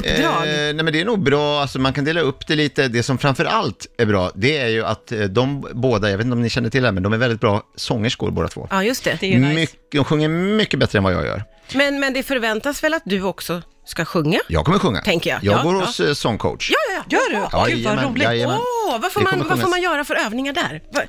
[0.00, 0.68] programledaruppdrag?
[0.68, 2.88] Eh, nej men det är nog bra, alltså man kan dela upp det lite.
[2.88, 6.24] Det som framför allt är bra, det är ju att eh, de båda, jag vet
[6.24, 8.68] inte om ni känner till det här, men de är väldigt bra sångerskor båda två.
[8.70, 9.16] Ja, just det.
[9.20, 9.54] Det är ju nice.
[9.54, 11.44] Mycket, de sjunger mycket bättre än vad jag gör.
[11.74, 14.38] Men, men det förväntas väl att du också ska sjunga.
[14.48, 15.00] Jag kommer sjunga.
[15.00, 15.44] Tänker jag.
[15.44, 15.80] Jag Ja, går ja.
[15.86, 16.70] hos eh, sångcoach.
[16.70, 17.18] Ja, ja, ja.
[17.18, 17.36] Gör du?
[17.52, 18.22] Ja, Gud vad jajamän, roligt.
[18.22, 18.56] jajamän.
[18.58, 19.70] Åh, vad får, Det man, kommer vad får sjungas.
[19.70, 20.82] man göra för övningar där?
[20.94, 21.00] Va-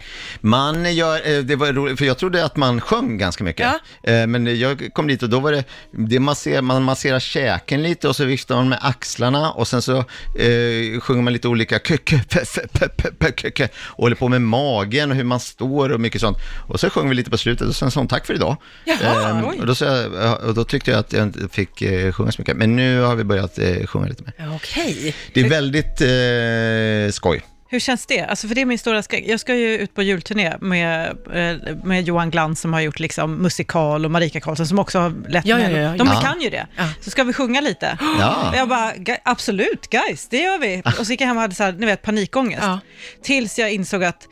[0.42, 3.68] Man gör, eh, det var roligt, för jag trodde att man sjöng ganska mycket.
[4.04, 7.84] Eh, Men jag kom dit och då var det, det man, ser, man masserar käken
[7.84, 11.80] lite och så viftar man med axlarna och sen så eh, sjunger man lite olika
[11.80, 15.18] kö, kö, pe, pe, pe, pe, pe, kö, kö, och håller på med magen och
[15.18, 16.38] hur man står och mycket sånt.
[16.68, 18.56] Och så sjöng vi lite på slutet och sen sa hon tack för idag.
[18.86, 19.60] Jaha, Ehm, oj.
[19.60, 22.42] och, då, sa jag, och då tyckte jag att jag inte fick eh, sjunga så
[22.42, 22.58] mycket.
[22.58, 24.52] Men nu har vi börjat eh, sjunga lite mer.
[24.56, 25.15] Okej.
[25.34, 27.41] Det är väldigt eh, skoj.
[27.69, 28.21] Hur känns det?
[28.21, 29.23] Alltså för det är min stora skräck.
[29.28, 33.36] Jag ska ju ut på julturné med, eh, med Johan Glans som har gjort liksom
[33.36, 36.21] musikal och Marika Karlsson som också har lett Ja, ja, ja, De ja.
[36.21, 36.67] kan ju det.
[36.78, 36.89] Ja.
[37.02, 37.97] Så ska vi sjunga lite.
[38.19, 38.54] Ja.
[38.56, 40.82] Jag bara, "Ga- absolut guys, det gör vi.
[40.99, 42.63] Och så gick jag hem och hade så här, ni vet, panikångest.
[42.63, 42.80] Ja.
[43.23, 44.28] Tills jag insåg att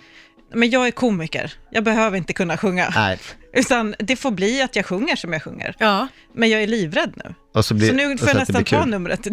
[0.53, 2.93] men jag är komiker, jag behöver inte kunna sjunga.
[2.95, 3.19] Nej.
[3.53, 5.75] Utan det får bli att jag sjunger som jag sjunger.
[5.79, 6.07] Ja.
[6.35, 7.33] Men jag är livrädd nu.
[7.53, 9.19] Och så, blir, så nu får jag att det nästan ta numret.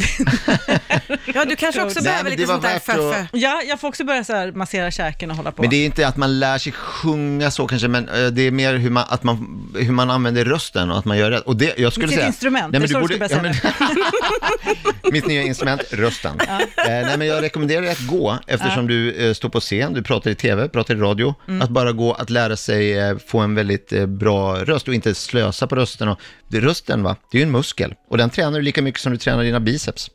[1.34, 3.28] ja, du kanske också Nej, behöver men lite det var sånt där värt att- föffe.
[3.32, 5.62] ja, jag får också börja så här massera käken och hålla på.
[5.62, 8.50] Men det är inte att man lär sig sjunga så kanske, men eh, det är
[8.50, 11.42] mer hur man, att man, hur man använder rösten och att man gör rätt.
[11.42, 12.26] Och det, jag skulle Sitt säga...
[12.26, 16.40] instrument, Nej, det är men så du ska börja men- Mitt nya instrument, rösten.
[16.40, 20.02] Eh, nej, men jag rekommenderar dig att gå, eftersom du eh, står på scen, du
[20.02, 21.62] pratar i tv, pratar i radio, Mm.
[21.62, 25.14] att bara gå att lära sig eh, få en väldigt eh, bra röst och inte
[25.14, 26.08] slösa på rösten.
[26.08, 29.00] Och, det, rösten, va, det är ju en muskel och den tränar du lika mycket
[29.00, 30.10] som du tränar dina biceps.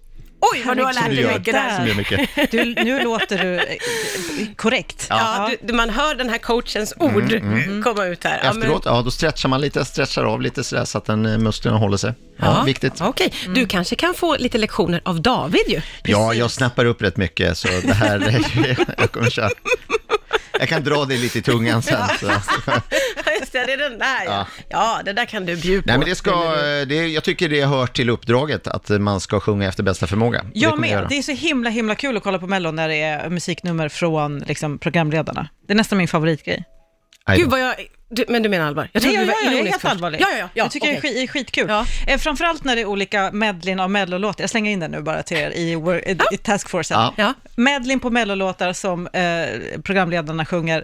[0.54, 1.96] Oj, vad du har lärt dig mycket där.
[1.96, 2.52] mycket.
[2.52, 3.78] Du, nu låter du eh,
[4.56, 5.08] korrekt.
[5.10, 7.42] Ja, du, du, man hör den här coachens ord
[7.84, 8.40] komma ut här.
[8.44, 11.38] Ja, Efteråt, ja, då stretchar man lite, stretchar av lite sådär så att den, eh,
[11.38, 12.14] musklerna håller sig.
[12.38, 13.02] Ja, viktigt.
[13.02, 15.82] Okej, du kanske kan få lite lektioner av David ju.
[16.04, 18.44] Ja, jag snappar upp rätt mycket, så det här,
[18.98, 19.50] jag kommer köra.
[20.60, 22.08] Jag kan dra det lite i tungan sen.
[22.20, 22.32] Så.
[23.54, 24.32] Just det, det är den där ja.
[24.32, 24.46] Ja.
[24.70, 25.88] Ja, det där kan du bjuda på.
[25.88, 26.56] Nej, men det ska,
[26.88, 30.44] det, jag tycker det hör till uppdraget att man ska sjunga efter bästa förmåga.
[30.44, 30.90] Det Jag kommer med.
[30.90, 31.08] göra.
[31.08, 34.40] Det är så himla, himla kul att kolla på Mello när det är musiknummer från
[34.40, 35.50] liksom, programledarna.
[35.68, 36.64] Det är nästan min favoritgrej.
[37.36, 37.76] Gud vad jag...
[38.10, 38.90] Du, men du menar allvar?
[38.94, 39.92] Jag Nej, trodde ja, du ja, var jag är ironisk helt först.
[39.92, 40.22] allvarlig.
[40.22, 40.44] Ja, ja, ja.
[40.54, 41.00] ja jag tycker okej.
[41.02, 41.66] det är skit- är skitkul.
[41.70, 41.86] Ja.
[42.08, 44.44] Eh, framförallt när det är olika medlin av mellolåtar.
[44.44, 47.00] Jag slänger in den nu bara till er i, wor- i, i taskforcen.
[47.00, 47.14] Ja.
[47.18, 47.34] Ja.
[47.56, 50.84] Medlin på mellolåtar som eh, programledarna sjunger,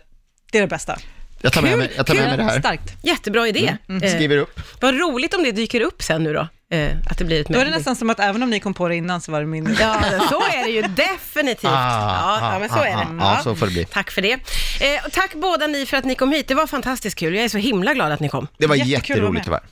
[0.51, 0.97] det är det bästa.
[1.41, 2.59] Jag tar med Kul, mig, jag tar med mig det här.
[2.59, 2.93] Starkt.
[3.01, 3.77] Jättebra idé.
[4.03, 4.59] Eh, Skriver upp.
[4.81, 6.47] vad roligt om det dyker upp sen nu då,
[6.77, 8.73] eh, att det blir ett Då är det nästan som att även om ni kom
[8.73, 9.77] på det innan så var det min.
[9.79, 11.71] Ja, så är det ju definitivt.
[11.71, 13.23] Ah, ja, ja, men så är det.
[13.23, 13.85] ah, ah, så får det bli.
[13.85, 14.31] Tack för det.
[14.33, 16.47] Eh, och tack båda ni för att ni kom hit.
[16.47, 17.35] Det var fantastiskt kul.
[17.35, 18.47] Jag är så himla glad att ni kom.
[18.57, 19.61] Det var jätteroligt tyvärr.